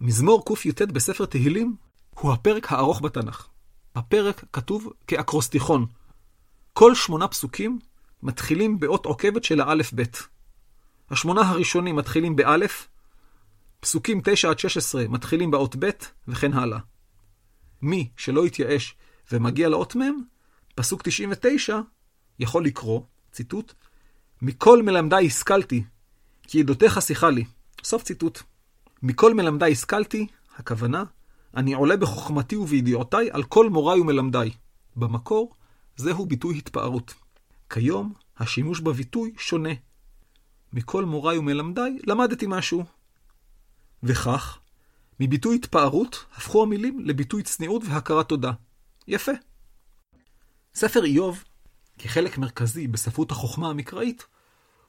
מזמור 0.00 0.44
קי"ט 0.44 0.82
בספר 0.82 1.26
תהילים 1.26 1.76
הוא 2.14 2.32
הפרק 2.32 2.72
הארוך 2.72 3.02
בתנ"ך. 3.02 3.48
הפרק 3.94 4.44
כתוב 4.52 4.92
כאקרוסטיכון. 5.06 5.86
כל 6.72 6.94
שמונה 6.94 7.28
פסוקים 7.28 7.78
מתחילים 8.22 8.80
באות 8.80 9.06
עוקבת 9.06 9.44
של 9.44 9.60
האלף-בית. 9.60 10.28
השמונה 11.10 11.40
הראשונים 11.40 11.96
מתחילים 11.96 12.36
באלף, 12.36 12.88
פסוקים 13.84 14.20
9 14.24 14.50
עד 14.50 14.58
16 14.58 15.08
מתחילים 15.08 15.50
באות 15.50 15.76
ב', 15.78 15.90
וכן 16.28 16.52
הלאה. 16.52 16.78
מי 17.82 18.10
שלא 18.16 18.46
יתייאש 18.46 18.96
ומגיע 19.32 19.68
לאות 19.68 19.96
מ', 19.96 20.22
פסוק 20.74 21.02
99 21.02 21.80
יכול 22.38 22.64
לקרוא, 22.64 23.00
ציטוט, 23.32 23.72
מכל 24.42 24.82
מלמדי 24.82 25.26
השכלתי, 25.26 25.84
כי 26.42 26.60
עדותיך 26.60 27.02
שיחה 27.02 27.30
לי. 27.30 27.44
סוף 27.84 28.02
ציטוט. 28.02 28.42
מכל 29.02 29.34
מלמדי 29.34 29.72
השכלתי, 29.72 30.26
הכוונה, 30.56 31.04
אני 31.56 31.74
עולה 31.74 31.96
בחוכמתי 31.96 32.56
ובידיעותיי 32.56 33.30
על 33.30 33.42
כל 33.42 33.68
מוריי 33.68 34.00
ומלמדיי. 34.00 34.50
במקור, 34.96 35.54
זהו 35.96 36.26
ביטוי 36.26 36.58
התפארות. 36.58 37.14
כיום, 37.70 38.12
השימוש 38.38 38.80
בביטוי 38.80 39.32
שונה. 39.38 39.72
מכל 40.72 41.04
מוריי 41.04 41.38
ומלמדיי 41.38 41.98
למדתי 42.06 42.46
משהו. 42.48 42.84
וכך, 44.02 44.58
מביטוי 45.20 45.56
התפארות 45.56 46.24
הפכו 46.36 46.62
המילים 46.62 47.00
לביטוי 47.00 47.42
צניעות 47.42 47.82
והכרת 47.86 48.28
תודה. 48.28 48.52
יפה. 49.08 49.32
ספר 50.74 51.04
איוב, 51.04 51.44
כחלק 51.98 52.38
מרכזי 52.38 52.88
בספרות 52.88 53.30
החוכמה 53.30 53.70
המקראית, 53.70 54.26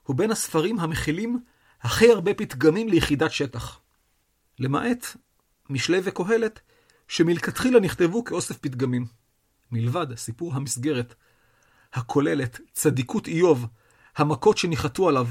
הוא 0.02 0.16
בין 0.16 0.30
הספרים 0.30 0.80
המכילים 0.80 1.44
הכי 1.80 2.10
הרבה 2.10 2.34
פתגמים 2.34 2.88
ליחידת 2.88 3.30
שטח. 3.32 3.80
למעט 4.58 5.06
משלי 5.70 6.00
וקהלת, 6.04 6.60
שמלכתחילה 7.08 7.80
נכתבו 7.80 8.24
כאוסף 8.24 8.58
פתגמים. 8.58 9.06
מלבד 9.72 10.14
סיפור 10.16 10.54
המסגרת, 10.54 11.14
הכוללת 11.92 12.60
צדיקות 12.72 13.26
איוב, 13.26 13.66
המכות 14.16 14.58
שניחתו 14.58 15.08
עליו, 15.08 15.26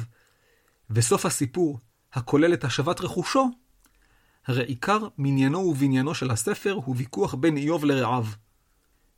וסוף 0.89 1.25
הסיפור, 1.25 1.79
הכולל 2.13 2.53
את 2.53 2.63
השבת 2.63 3.01
רכושו, 3.01 3.49
הרי 4.45 4.63
עיקר 4.63 5.07
מניינו 5.17 5.59
ובניינו 5.59 6.15
של 6.15 6.31
הספר 6.31 6.71
הוא 6.85 6.95
ויכוח 6.97 7.33
בין 7.33 7.57
איוב 7.57 7.85
לרעיו. 7.85 8.25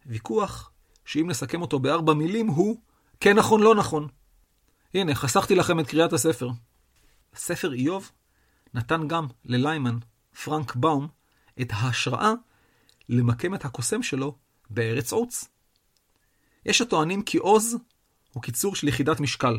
ויכוח 0.05 0.71
שאם 1.05 1.29
נסכם 1.29 1.61
אותו 1.61 1.79
בארבע 1.79 2.13
מילים 2.13 2.47
הוא 2.47 2.81
כן 3.19 3.37
נכון, 3.37 3.61
לא 3.61 3.75
נכון. 3.75 4.07
הנה, 4.93 5.15
חסכתי 5.15 5.55
לכם 5.55 5.79
את 5.79 5.87
קריאת 5.87 6.13
הספר. 6.13 6.49
ספר 7.35 7.73
איוב 7.73 8.11
נתן 8.73 9.07
גם 9.07 9.27
לליימן, 9.45 9.97
פרנק 10.43 10.75
באום, 10.75 11.07
את 11.61 11.67
ההשראה 11.71 12.33
למקם 13.09 13.55
את 13.55 13.65
הקוסם 13.65 14.03
שלו 14.03 14.35
בארץ 14.69 15.11
עוץ. 15.11 15.49
יש 16.65 16.81
הטוענים 16.81 17.21
כי 17.21 17.37
עוז 17.37 17.77
הוא 18.33 18.43
קיצור 18.43 18.75
של 18.75 18.87
יחידת 18.87 19.19
משקל, 19.19 19.57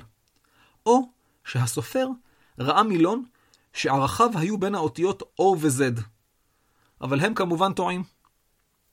או 0.86 1.10
שהסופר 1.44 2.08
ראה 2.58 2.82
מילון 2.82 3.24
שערכיו 3.76 4.30
היו 4.34 4.58
בין 4.58 4.74
האותיות 4.74 5.22
O 5.40 5.42
ו-Z. 5.42 6.00
אבל 7.00 7.20
הם 7.20 7.34
כמובן 7.34 7.72
טועים. 7.72 8.02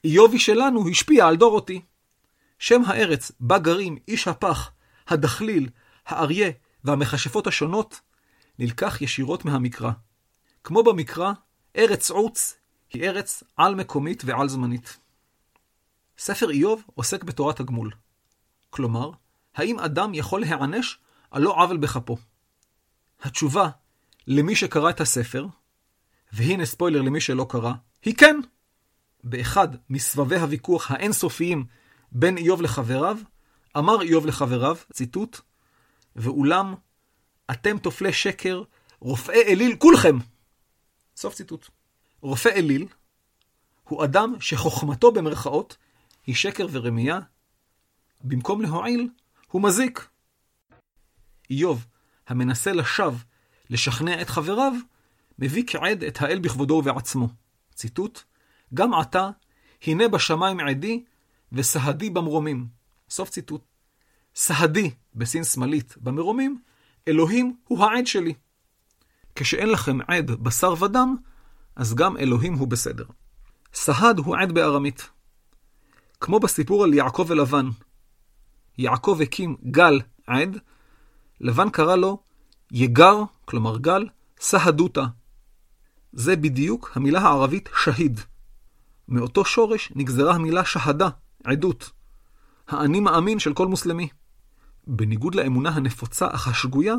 איובי 0.04 0.40
שלנו 0.40 0.90
השפיע 0.90 1.28
על 1.28 1.36
דורותי. 1.36 1.82
שם 2.60 2.82
הארץ 2.86 3.32
בה 3.40 3.60
גרים 3.60 3.98
איש 4.08 4.28
הפח, 4.28 4.72
הדחליל, 5.08 5.70
האריה 6.06 6.52
והמכשפות 6.84 7.48
השונות, 7.48 8.02
נלקח 8.60 9.02
ישירות 9.02 9.46
מהמקרא. 9.46 9.92
כמו 10.64 10.84
במקרא, 10.84 11.32
ארץ 11.78 12.12
עוץ 12.12 12.56
היא 12.94 13.04
ארץ 13.04 13.44
על-מקומית 13.58 14.24
ועל-זמנית. 14.26 14.98
ספר 16.18 16.50
איוב 16.50 16.84
עוסק 16.96 17.24
בתורת 17.24 17.60
הגמול. 17.60 17.92
כלומר, 18.70 19.12
האם 19.56 19.80
אדם 19.80 20.14
יכול 20.14 20.42
להיענש 20.42 20.98
על 21.32 21.42
לא 21.42 21.64
עוול 21.64 21.78
בכפו? 21.78 22.18
התשובה 23.22 23.70
למי 24.28 24.56
שקרא 24.56 24.90
את 24.90 25.02
הספר, 25.02 25.48
והנה 26.34 26.66
ספוילר 26.66 27.02
למי 27.02 27.22
שלא 27.22 27.46
קרא, 27.50 27.74
היא 28.04 28.16
כן. 28.16 28.40
באחד 29.24 29.68
מסבבי 29.90 30.36
הוויכוח 30.36 30.92
האינסופיים 30.92 31.66
בין 32.12 32.38
איוב 32.38 32.62
לחבריו, 32.62 33.18
אמר 33.78 34.02
איוב 34.02 34.26
לחבריו, 34.26 34.78
ציטוט, 34.94 35.40
ואולם, 36.16 36.76
אתם 37.52 37.78
תופלי 37.78 38.14
שקר, 38.14 38.64
רופאי 39.00 39.42
אליל 39.48 39.76
כולכם. 39.76 40.18
סוף 41.16 41.34
ציטוט. 41.34 41.70
רופא 42.22 42.50
אליל 42.50 42.88
הוא 43.84 44.04
אדם 44.04 44.36
שחוכמתו 44.40 45.12
במרכאות 45.12 45.78
היא 46.28 46.36
שקר 46.36 46.68
ורמייה, 46.72 47.20
במקום 48.22 48.62
להועיל, 48.62 49.10
הוא 49.48 49.62
מזיק. 49.62 50.08
איוב, 51.50 51.86
המנסה 52.28 52.74
לשווא 52.74 53.18
לשכנע 53.70 54.22
את 54.22 54.30
חבריו, 54.30 54.74
מביא 55.40 55.64
כעד 55.68 56.04
את 56.04 56.22
האל 56.22 56.40
בכבודו 56.40 56.74
ובעצמו. 56.74 57.28
ציטוט: 57.74 58.24
גם 58.74 58.94
עתה, 58.94 59.30
הנה 59.84 60.08
בשמיים 60.08 60.60
עדי, 60.60 61.04
וסהדי 61.52 62.10
במרומים. 62.10 62.68
סוף 63.10 63.30
ציטוט. 63.30 63.62
סהדי, 64.36 64.92
בסין 65.16 65.44
שמאלית, 65.44 65.96
במרומים, 65.98 66.62
אלוהים 67.08 67.56
הוא 67.68 67.86
העד 67.86 68.08
שלי. 68.08 68.34
כשאין 69.36 69.70
לכם 69.70 69.98
עד 70.08 70.32
בשר 70.32 70.84
ודם, 70.84 71.16
אז 71.76 71.94
גם 71.94 72.18
אלוהים 72.18 72.54
הוא 72.54 72.68
בסדר. 72.68 73.06
סהד 73.74 74.20
הוא 74.20 74.38
עד 74.38 74.52
בארמית. 74.52 75.10
כמו 76.20 76.40
בסיפור 76.40 76.84
על 76.84 76.94
יעקב 76.94 77.26
ולבן. 77.28 77.70
יעקב 78.78 79.20
הקים 79.22 79.56
גל 79.72 80.02
עד, 80.28 80.58
לבן 81.42 81.70
קרא 81.70 81.96
לו 81.96 82.23
יגר, 82.76 83.24
כלומר 83.46 83.78
גל, 83.78 84.08
סהדותה. 84.40 85.06
זה 86.14 86.36
בדיוק 86.36 86.92
המילה 86.96 87.20
הערבית 87.20 87.70
שהיד. 87.84 88.20
מאותו 89.08 89.46
שורש 89.46 89.92
נגזרה 89.96 90.36
המילה 90.36 90.66
שהדה, 90.66 91.10
עדות. 91.44 91.92
האני 92.68 93.00
מאמין 93.00 93.40
של 93.40 93.54
כל 93.54 93.68
מוסלמי. 93.68 94.08
בניגוד 94.88 95.36
לאמונה 95.36 95.70
הנפוצה 95.70 96.28
אך 96.32 96.48
השגויה, 96.48 96.96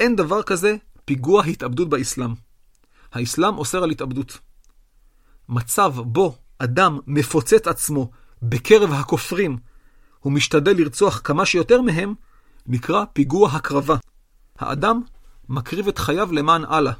אין 0.00 0.16
דבר 0.16 0.42
כזה 0.42 0.76
פיגוע 1.04 1.44
התאבדות 1.44 1.88
באסלאם. 1.88 2.34
האסלאם 3.12 3.58
אוסר 3.58 3.82
על 3.82 3.90
התאבדות. 3.90 4.38
מצב 5.48 5.94
בו 5.96 6.36
אדם 6.58 6.98
מפוצץ 7.06 7.68
עצמו 7.68 8.10
בקרב 8.42 8.92
הכופרים 8.92 9.58
ומשתדל 10.24 10.76
לרצוח 10.76 11.20
כמה 11.24 11.46
שיותר 11.46 11.82
מהם, 11.82 12.14
נקרא 12.66 13.04
פיגוע 13.12 13.50
הקרבה. 13.50 13.96
האדם 14.58 15.00
מקריב 15.48 15.88
את 15.88 15.98
חייו 15.98 16.32
למען 16.32 16.64
אללה. 16.64 16.92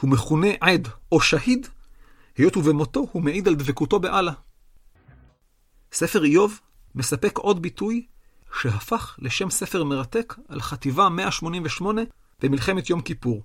הוא 0.00 0.10
מכונה 0.10 0.48
עד 0.60 0.88
או 1.12 1.20
שהיד, 1.20 1.66
היות 2.36 2.56
ובמותו 2.56 3.06
הוא 3.12 3.22
מעיד 3.22 3.48
על 3.48 3.54
דבקותו 3.54 4.00
באללה. 4.00 4.32
ספר 5.92 6.24
איוב 6.24 6.60
מספק 6.94 7.38
עוד 7.38 7.62
ביטוי 7.62 8.06
שהפך 8.60 9.16
לשם 9.18 9.50
ספר 9.50 9.84
מרתק 9.84 10.34
על 10.48 10.60
חטיבה 10.60 11.08
188 11.08 12.02
במלחמת 12.42 12.90
יום 12.90 13.00
כיפור. 13.00 13.42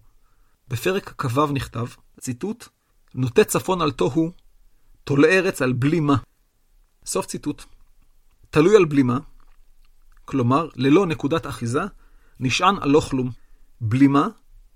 בפרק 0.67 1.13
כ"ו 1.17 1.47
נכתב, 1.47 1.86
ציטוט, 2.19 2.67
נוטה 3.15 3.43
צפון 3.43 3.82
על 3.82 3.91
תוהו, 3.91 4.32
תולה 5.04 5.28
ארץ 5.28 5.62
על 5.62 5.73
בלימה. 5.73 6.15
סוף 7.06 7.26
ציטוט. 7.26 7.63
תלוי 8.49 8.76
על 8.76 8.86
בלימה, 8.86 9.17
כלומר 10.26 10.69
ללא 10.76 11.06
נקודת 11.06 11.47
אחיזה, 11.47 11.82
נשען 12.39 12.76
על 12.82 12.89
לא 12.89 12.99
כלום. 12.99 13.32
בלימה, 13.86 14.28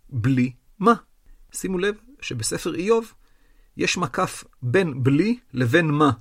בלי 0.09 0.51
מה. 0.79 0.93
שימו 1.51 1.77
לב 1.77 1.95
שבספר 2.21 2.75
איוב 2.75 3.13
יש 3.77 3.97
מקף 3.97 4.43
בין 4.61 5.03
בלי 5.03 5.39
לבין 5.53 5.91
מה. 5.91 6.11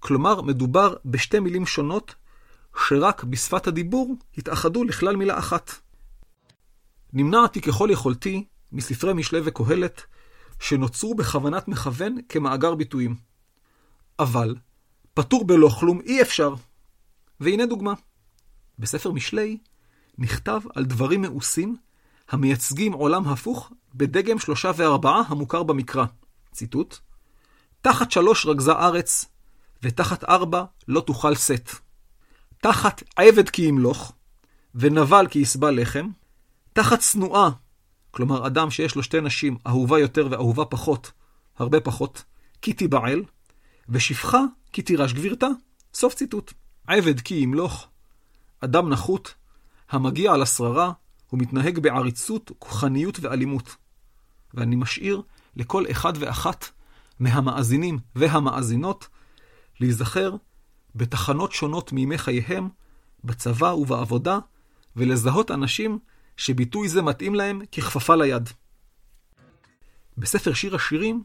כלומר, 0.00 0.40
מדובר 0.40 0.94
בשתי 1.04 1.38
מילים 1.38 1.66
שונות 1.66 2.14
שרק 2.88 3.24
בשפת 3.24 3.66
הדיבור 3.66 4.16
התאחדו 4.38 4.84
לכלל 4.84 5.16
מילה 5.16 5.38
אחת. 5.38 5.70
נמנעתי 7.12 7.60
ככל 7.60 7.88
יכולתי 7.92 8.44
מספרי 8.72 9.12
משלי 9.12 9.40
וקהלת 9.44 10.02
שנוצרו 10.60 11.14
בכוונת 11.14 11.68
מכוון 11.68 12.16
כמאגר 12.28 12.74
ביטויים. 12.74 13.16
אבל 14.18 14.54
פטור 15.14 15.46
בלא 15.46 15.68
כלום 15.80 16.00
אי 16.00 16.22
אפשר. 16.22 16.54
והנה 17.40 17.66
דוגמה. 17.66 17.92
בספר 18.78 19.10
משלי 19.10 19.58
נכתב 20.18 20.60
על 20.74 20.84
דברים 20.84 21.22
מאוסים 21.22 21.76
המייצגים 22.28 22.92
עולם 22.92 23.28
הפוך 23.28 23.72
בדגם 23.94 24.38
שלושה 24.38 24.70
וארבעה 24.76 25.22
המוכר 25.28 25.62
במקרא. 25.62 26.04
ציטוט: 26.52 26.98
תחת 27.80 28.10
שלוש 28.10 28.46
רגזה 28.46 28.72
ארץ, 28.72 29.24
ותחת 29.82 30.24
ארבע 30.24 30.64
לא 30.88 31.00
תוכל 31.00 31.34
שאת. 31.34 31.70
תחת 32.58 33.02
עבד 33.16 33.48
כי 33.48 33.62
ימלוך, 33.62 34.12
ונבל 34.74 35.26
כי 35.30 35.38
יסבע 35.38 35.70
לחם, 35.70 36.08
תחת 36.72 37.02
שנואה, 37.02 37.50
כלומר 38.10 38.46
אדם 38.46 38.70
שיש 38.70 38.94
לו 38.94 39.02
שתי 39.02 39.20
נשים, 39.20 39.56
אהובה 39.66 39.98
יותר 39.98 40.28
ואהובה 40.30 40.64
פחות, 40.64 41.12
הרבה 41.58 41.80
פחות, 41.80 42.24
כי 42.62 42.72
תיבעל, 42.72 43.22
ושפחה 43.88 44.40
כי 44.72 44.82
תירש 44.82 45.12
גבירתה. 45.12 45.46
סוף 45.94 46.14
ציטוט. 46.14 46.52
עבד 46.86 47.20
כי 47.20 47.34
ימלוך, 47.34 47.86
אדם 48.60 48.88
נחות, 48.88 49.34
המגיע 49.94 50.32
על 50.32 50.42
השררה, 50.42 50.92
הוא 51.30 51.40
מתנהג 51.40 51.78
בעריצות, 51.78 52.50
כוחניות 52.58 53.20
ואלימות. 53.20 53.76
ואני 54.54 54.76
משאיר 54.76 55.22
לכל 55.56 55.84
אחד 55.90 56.12
ואחת 56.16 56.64
מהמאזינים 57.20 57.98
והמאזינות 58.14 59.08
להיזכר 59.80 60.36
בתחנות 60.94 61.52
שונות 61.52 61.92
מימי 61.92 62.18
חייהם, 62.18 62.68
בצבא 63.24 63.66
ובעבודה, 63.66 64.38
ולזהות 64.96 65.50
אנשים 65.50 65.98
שביטוי 66.36 66.88
זה 66.88 67.02
מתאים 67.02 67.34
להם 67.34 67.62
ככפפה 67.72 68.14
ליד. 68.14 68.50
בספר 70.18 70.52
שיר 70.52 70.74
השירים 70.74 71.22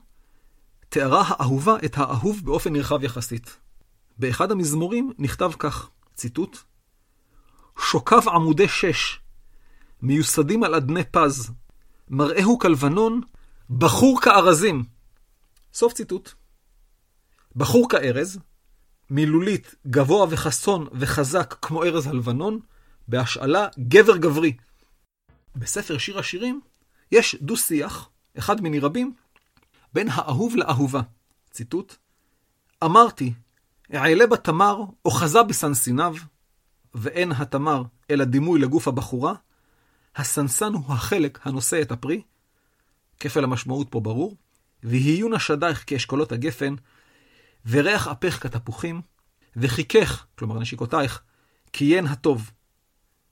תיארה 0.89 1.23
האהובה 1.27 1.75
את 1.86 1.97
האהוב 1.97 2.41
באופן 2.43 2.73
נרחב 2.73 3.03
יחסית. 3.03 3.58
באחד 4.17 4.51
המזמורים 4.51 5.12
נכתב 5.17 5.51
כך, 5.60 5.89
ציטוט: 6.15 6.58
שוקיו 7.79 8.29
עמודי 8.29 8.67
שש, 8.67 9.19
מיוסדים 10.01 10.63
על 10.63 10.75
אדני 10.75 11.03
פז, 11.03 11.51
מראהו 12.09 12.59
כלבנון, 12.59 13.21
בחור 13.69 14.21
כארזים. 14.21 14.83
סוף 15.73 15.93
ציטוט. 15.93 16.33
בחור 17.55 17.89
כארז, 17.89 18.39
מילולית 19.09 19.75
גבוה 19.87 20.27
וחסון 20.29 20.87
וחזק 20.93 21.55
כמו 21.61 21.83
ארז 21.83 22.07
הלבנון, 22.07 22.59
בהשאלה 23.07 23.67
גבר 23.79 24.17
גברי. 24.17 24.57
בספר 25.55 25.97
שיר 25.97 26.19
השירים 26.19 26.61
יש 27.11 27.35
דו-שיח, 27.41 28.09
אחד 28.37 28.61
מני 28.61 28.79
רבים, 28.79 29.13
בין 29.93 30.07
האהוב 30.11 30.55
לאהובה. 30.55 31.01
ציטוט: 31.51 31.95
אמרתי, 32.83 33.33
אעלה 33.93 34.27
בתמר, 34.27 34.81
אוחזה 35.05 35.43
בסנסיניו, 35.43 36.15
ואין 36.95 37.32
התמר 37.32 37.84
אלא 38.12 38.25
דימוי 38.25 38.60
לגוף 38.60 38.88
הבחורה, 38.88 39.34
הסנסן 40.15 40.73
הוא 40.73 40.93
החלק 40.93 41.39
הנושא 41.43 41.82
את 41.82 41.91
הפרי, 41.91 42.21
כפל 43.19 43.43
המשמעות 43.43 43.88
פה 43.89 43.99
ברור, 43.99 44.38
ויהיו 44.84 45.30
נשדייך 45.30 45.84
כאשכולות 45.88 46.32
הגפן, 46.32 46.75
וריח 47.65 48.08
אפך 48.08 48.43
כתפוחים, 48.43 49.02
וחיכך, 49.56 50.25
כלומר 50.38 50.60
נשיקותייך, 50.60 51.21
קיין 51.71 52.06
הטוב. 52.06 52.52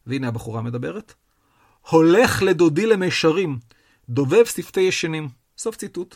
והנה 0.08 0.28
הבחורה 0.28 0.62
מדברת. 0.62 1.14
הולך 1.90 2.42
לדודי 2.42 2.86
למישרים, 2.86 3.60
דובב 4.10 4.46
שפתי 4.46 4.80
ישנים. 4.80 5.30
סוף 5.58 5.76
ציטוט. 5.76 6.16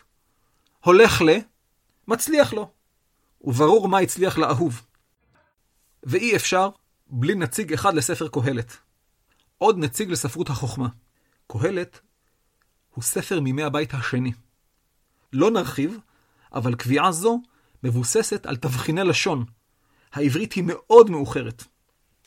הולך 0.83 1.21
ל... 1.21 1.29
מצליח 2.07 2.53
לו. 2.53 2.71
וברור 3.41 3.87
מה 3.87 3.99
הצליח 3.99 4.37
לאהוב. 4.37 4.81
ואי 6.03 6.35
אפשר 6.35 6.69
בלי 7.13 7.35
נציג 7.35 7.73
אחד 7.73 7.93
לספר 7.93 8.27
קהלת. 8.27 8.77
עוד 9.57 9.77
נציג 9.77 10.11
לספרות 10.11 10.49
החוכמה. 10.49 10.87
קהלת 11.47 11.99
הוא 12.89 13.03
ספר 13.03 13.39
מימי 13.39 13.63
הבית 13.63 13.93
השני. 13.93 14.31
לא 15.33 15.51
נרחיב, 15.51 15.97
אבל 16.53 16.75
קביעה 16.75 17.11
זו 17.11 17.41
מבוססת 17.83 18.45
על 18.45 18.55
תבחיני 18.55 19.03
לשון. 19.03 19.45
העברית 20.13 20.53
היא 20.53 20.63
מאוד 20.67 21.09
מאוחרת. 21.09 21.63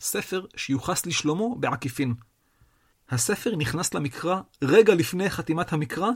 ספר 0.00 0.46
שיוחס 0.56 1.06
לשלמה 1.06 1.44
בעקיפין. 1.56 2.14
הספר 3.08 3.56
נכנס 3.56 3.94
למקרא 3.94 4.40
רגע 4.62 4.94
לפני 4.94 5.30
חתימת 5.30 5.72
המקרא, 5.72 6.10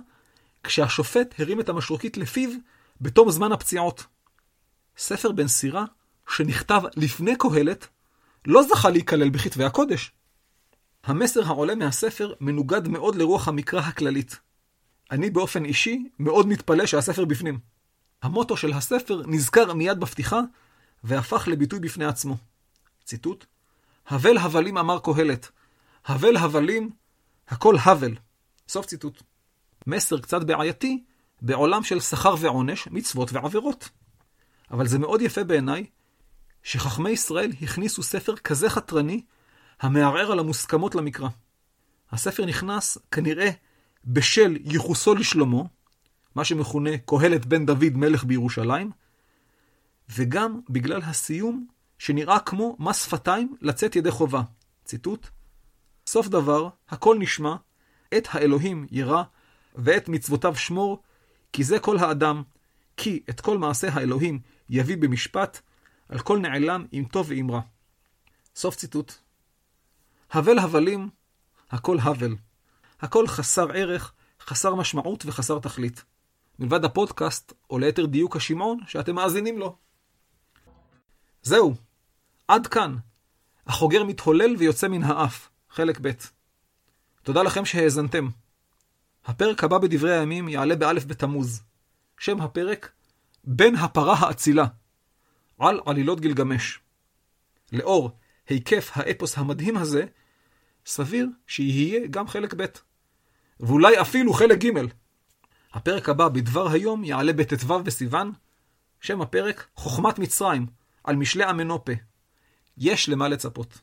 כשהשופט 0.62 1.34
הרים 1.38 1.60
את 1.60 1.68
המשרוקית 1.68 2.16
לפיו 2.16 2.50
בתום 3.00 3.30
זמן 3.30 3.52
הפציעות. 3.52 4.06
ספר 4.96 5.32
בן 5.32 5.48
סירה, 5.48 5.84
שנכתב 6.28 6.82
לפני 6.96 7.36
קהלת, 7.38 7.88
לא 8.46 8.62
זכה 8.62 8.90
להיכלל 8.90 9.28
בכתבי 9.28 9.64
הקודש. 9.64 10.12
המסר 11.04 11.44
העולה 11.44 11.74
מהספר 11.74 12.32
מנוגד 12.40 12.88
מאוד 12.88 13.14
לרוח 13.16 13.48
המקרא 13.48 13.80
הכללית. 13.80 14.38
אני 15.10 15.30
באופן 15.30 15.64
אישי 15.64 16.08
מאוד 16.18 16.46
מתפלא 16.46 16.86
שהספר 16.86 17.24
בפנים. 17.24 17.58
המוטו 18.22 18.56
של 18.56 18.72
הספר 18.72 19.22
נזכר 19.26 19.74
מיד 19.74 20.00
בפתיחה, 20.00 20.40
והפך 21.04 21.48
לביטוי 21.48 21.80
בפני 21.80 22.04
עצמו. 22.04 22.36
ציטוט: 23.04 23.44
הבל 24.08 24.38
הבלים 24.38 24.78
אמר 24.78 24.98
קהלת, 24.98 25.48
הבל 26.06 26.36
הבלים, 26.36 26.90
הכל 27.48 27.76
הבל. 27.84 28.14
סוף 28.68 28.86
ציטוט. 28.86 29.22
מסר 29.86 30.20
קצת 30.20 30.44
בעייתי 30.44 31.04
בעולם 31.42 31.82
של 31.82 32.00
שכר 32.00 32.34
ועונש, 32.38 32.88
מצוות 32.90 33.32
ועבירות. 33.32 33.88
אבל 34.70 34.86
זה 34.86 34.98
מאוד 34.98 35.22
יפה 35.22 35.44
בעיניי 35.44 35.86
שחכמי 36.62 37.10
ישראל 37.10 37.52
הכניסו 37.62 38.02
ספר 38.02 38.36
כזה 38.36 38.70
חתרני, 38.70 39.22
המערער 39.80 40.32
על 40.32 40.38
המוסכמות 40.38 40.94
למקרא. 40.94 41.28
הספר 42.10 42.46
נכנס 42.46 42.98
כנראה 43.10 43.50
בשל 44.04 44.56
ייחוסו 44.64 45.14
לשלמה, 45.14 45.62
מה 46.34 46.44
שמכונה 46.44 46.90
קהלת 46.98 47.46
בן 47.46 47.66
דוד 47.66 47.92
מלך 47.94 48.24
בירושלים, 48.24 48.90
וגם 50.16 50.60
בגלל 50.70 51.02
הסיום 51.02 51.66
שנראה 51.98 52.40
כמו 52.40 52.76
מס 52.78 53.04
שפתיים 53.04 53.56
לצאת 53.60 53.96
ידי 53.96 54.10
חובה. 54.10 54.42
ציטוט: 54.84 55.28
סוף 56.06 56.28
דבר, 56.28 56.68
הכל 56.88 57.16
נשמע, 57.18 57.56
את 58.16 58.28
האלוהים 58.30 58.86
ירא, 58.90 59.22
ואת 59.74 60.08
מצוותיו 60.08 60.56
שמור, 60.56 61.02
כי 61.52 61.64
זה 61.64 61.78
כל 61.78 61.98
האדם, 61.98 62.42
כי 62.96 63.22
את 63.30 63.40
כל 63.40 63.58
מעשה 63.58 63.88
האלוהים 63.92 64.40
יביא 64.70 64.96
במשפט, 64.96 65.60
על 66.08 66.18
כל 66.18 66.38
נעלם 66.38 66.86
עם 66.92 67.04
טוב 67.04 67.26
ועם 67.30 67.50
רע. 67.50 67.60
סוף 68.56 68.76
ציטוט. 68.76 69.12
הבל 70.30 70.58
הבלים, 70.58 71.10
הכל 71.70 71.98
הבל. 72.02 72.36
הכל 73.00 73.26
חסר 73.26 73.66
ערך, 73.74 74.12
חסר 74.40 74.74
משמעות 74.74 75.26
וחסר 75.26 75.58
תכלית. 75.58 76.04
מלבד 76.58 76.84
הפודקאסט, 76.84 77.52
או 77.70 77.78
ליתר 77.78 78.06
דיוק 78.06 78.36
השמעון, 78.36 78.78
שאתם 78.86 79.14
מאזינים 79.14 79.58
לו. 79.58 79.76
זהו, 81.42 81.74
עד 82.48 82.66
כאן. 82.66 82.96
החוגר 83.66 84.04
מתהולל 84.04 84.56
ויוצא 84.58 84.88
מן 84.88 85.02
האף, 85.02 85.48
חלק 85.70 85.98
ב'. 86.02 86.10
תודה 87.22 87.42
לכם 87.42 87.64
שהאזנתם. 87.64 88.28
הפרק 89.26 89.64
הבא 89.64 89.78
בדברי 89.78 90.18
הימים 90.18 90.48
יעלה 90.48 90.76
באלף 90.76 91.04
בתמוז. 91.04 91.62
שם 92.18 92.40
הפרק, 92.40 92.92
בן 93.44 93.74
הפרה 93.74 94.14
האצילה, 94.18 94.64
על 95.58 95.80
עלילות 95.86 96.20
גילגמש. 96.20 96.80
לאור 97.72 98.10
היקף 98.48 98.90
האפוס 98.94 99.38
המדהים 99.38 99.76
הזה, 99.76 100.04
סביר 100.86 101.28
שיהיה 101.46 102.06
גם 102.06 102.28
חלק 102.28 102.54
ב', 102.56 102.64
ואולי 103.60 104.00
אפילו 104.00 104.32
חלק 104.32 104.64
ג'. 104.64 104.68
הפרק 105.72 106.08
הבא 106.08 106.28
בדבר 106.28 106.72
היום 106.72 107.04
יעלה 107.04 107.32
בט"ו 107.32 107.82
בסיוון, 107.82 108.32
שם 109.00 109.20
הפרק 109.20 109.68
חוכמת 109.74 110.18
מצרים, 110.18 110.66
על 111.04 111.16
משלי 111.16 111.44
המנופה. 111.44 111.92
יש 112.78 113.08
למה 113.08 113.28
לצפות. 113.28 113.78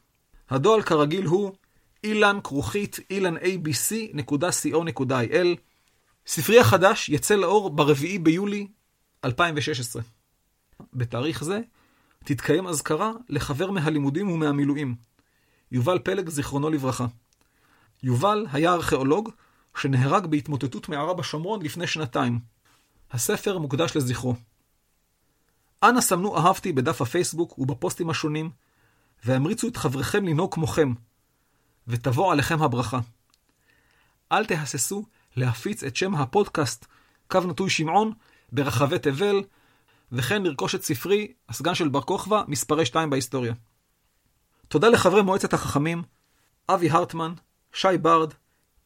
הדואל 0.50 0.82
כרגיל 0.82 1.26
הוא 1.26 1.52
אילן 2.04 2.40
כרוכית 2.44 3.00
ilanabc.co.il 3.14 5.58
ספרי 6.28 6.60
החדש 6.60 7.10
יצא 7.10 7.36
לאור 7.36 7.70
ברביעי 7.70 8.20
ביולי 8.20 8.68
2016. 9.26 10.02
בתאריך 10.94 11.44
זה 11.44 11.60
תתקיים 12.24 12.68
אזכרה 12.68 13.12
לחבר 13.30 13.72
מהלימודים 13.72 14.32
ומהמילואים, 14.32 14.96
יובל 15.72 16.00
פלג, 16.00 16.30
זיכרונו 16.30 16.70
לברכה. 16.70 17.06
יובל 18.04 18.46
היה 18.52 18.74
ארכיאולוג 18.74 19.30
שנהרג 19.78 20.26
בהתמוטטות 20.26 20.90
מערה 20.90 21.14
בשומרון 21.14 21.62
לפני 21.62 21.88
שנתיים. 21.88 22.40
הספר 23.12 23.58
מוקדש 23.58 23.96
לזכרו. 23.96 24.36
אנא 25.84 26.02
סמנו 26.02 26.38
אהבתי 26.38 26.72
בדף 26.72 27.02
הפייסבוק 27.02 27.60
ובפוסטים 27.60 28.10
השונים, 28.10 28.50
והמריצו 29.26 29.68
את 29.68 29.78
חבריכם 29.78 30.26
לנהוג 30.26 30.54
כמוכם, 30.54 30.94
ותבוא 31.88 32.32
עליכם 32.32 32.64
הברכה. 32.64 33.00
אל 34.32 34.46
תהססו 34.46 35.06
להפיץ 35.36 35.84
את 35.84 35.96
שם 35.96 36.16
הפודקאסט, 36.16 36.86
קו 37.28 37.40
נטוי 37.40 37.70
שמעון, 37.70 38.12
ברחבי 38.52 39.00
תבל, 39.00 39.44
וכן 40.16 40.44
לרכוש 40.44 40.76
את 40.76 40.84
ספרי, 40.84 41.34
הסגן 41.50 41.76
של 41.76 41.88
בר 41.90 42.02
כוכבא, 42.02 42.44
מספרי 42.48 42.86
2 42.86 43.10
בהיסטוריה. 43.10 43.54
תודה 44.68 44.90
לחברי 44.90 45.22
מועצת 45.22 45.54
החכמים, 45.54 46.04
אבי 46.70 46.90
הרטמן, 46.90 47.34
שי 47.74 47.98
ברד, 48.02 48.34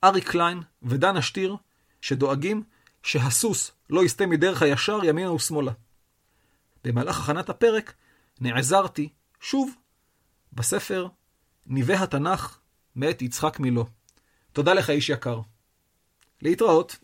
ארי 0.03 0.21
קליין 0.21 0.61
ודנה 0.83 1.21
שטיר, 1.21 1.55
שדואגים 2.01 2.63
שהסוס 3.03 3.71
לא 3.89 4.03
יסטה 4.03 4.25
מדרך 4.25 4.61
הישר 4.61 4.99
ימינה 5.03 5.31
ושמאלה. 5.31 5.71
במהלך 6.83 7.19
הכנת 7.19 7.49
הפרק 7.49 7.93
נעזרתי, 8.41 9.09
שוב, 9.39 9.75
בספר 10.53 11.07
ניבי 11.67 11.93
התנ"ך 11.95 12.57
מאת 12.95 13.21
יצחק 13.21 13.59
מילו. 13.59 13.85
תודה 14.53 14.73
לך 14.73 14.89
איש 14.89 15.09
יקר. 15.09 15.41
להתראות. 16.41 16.97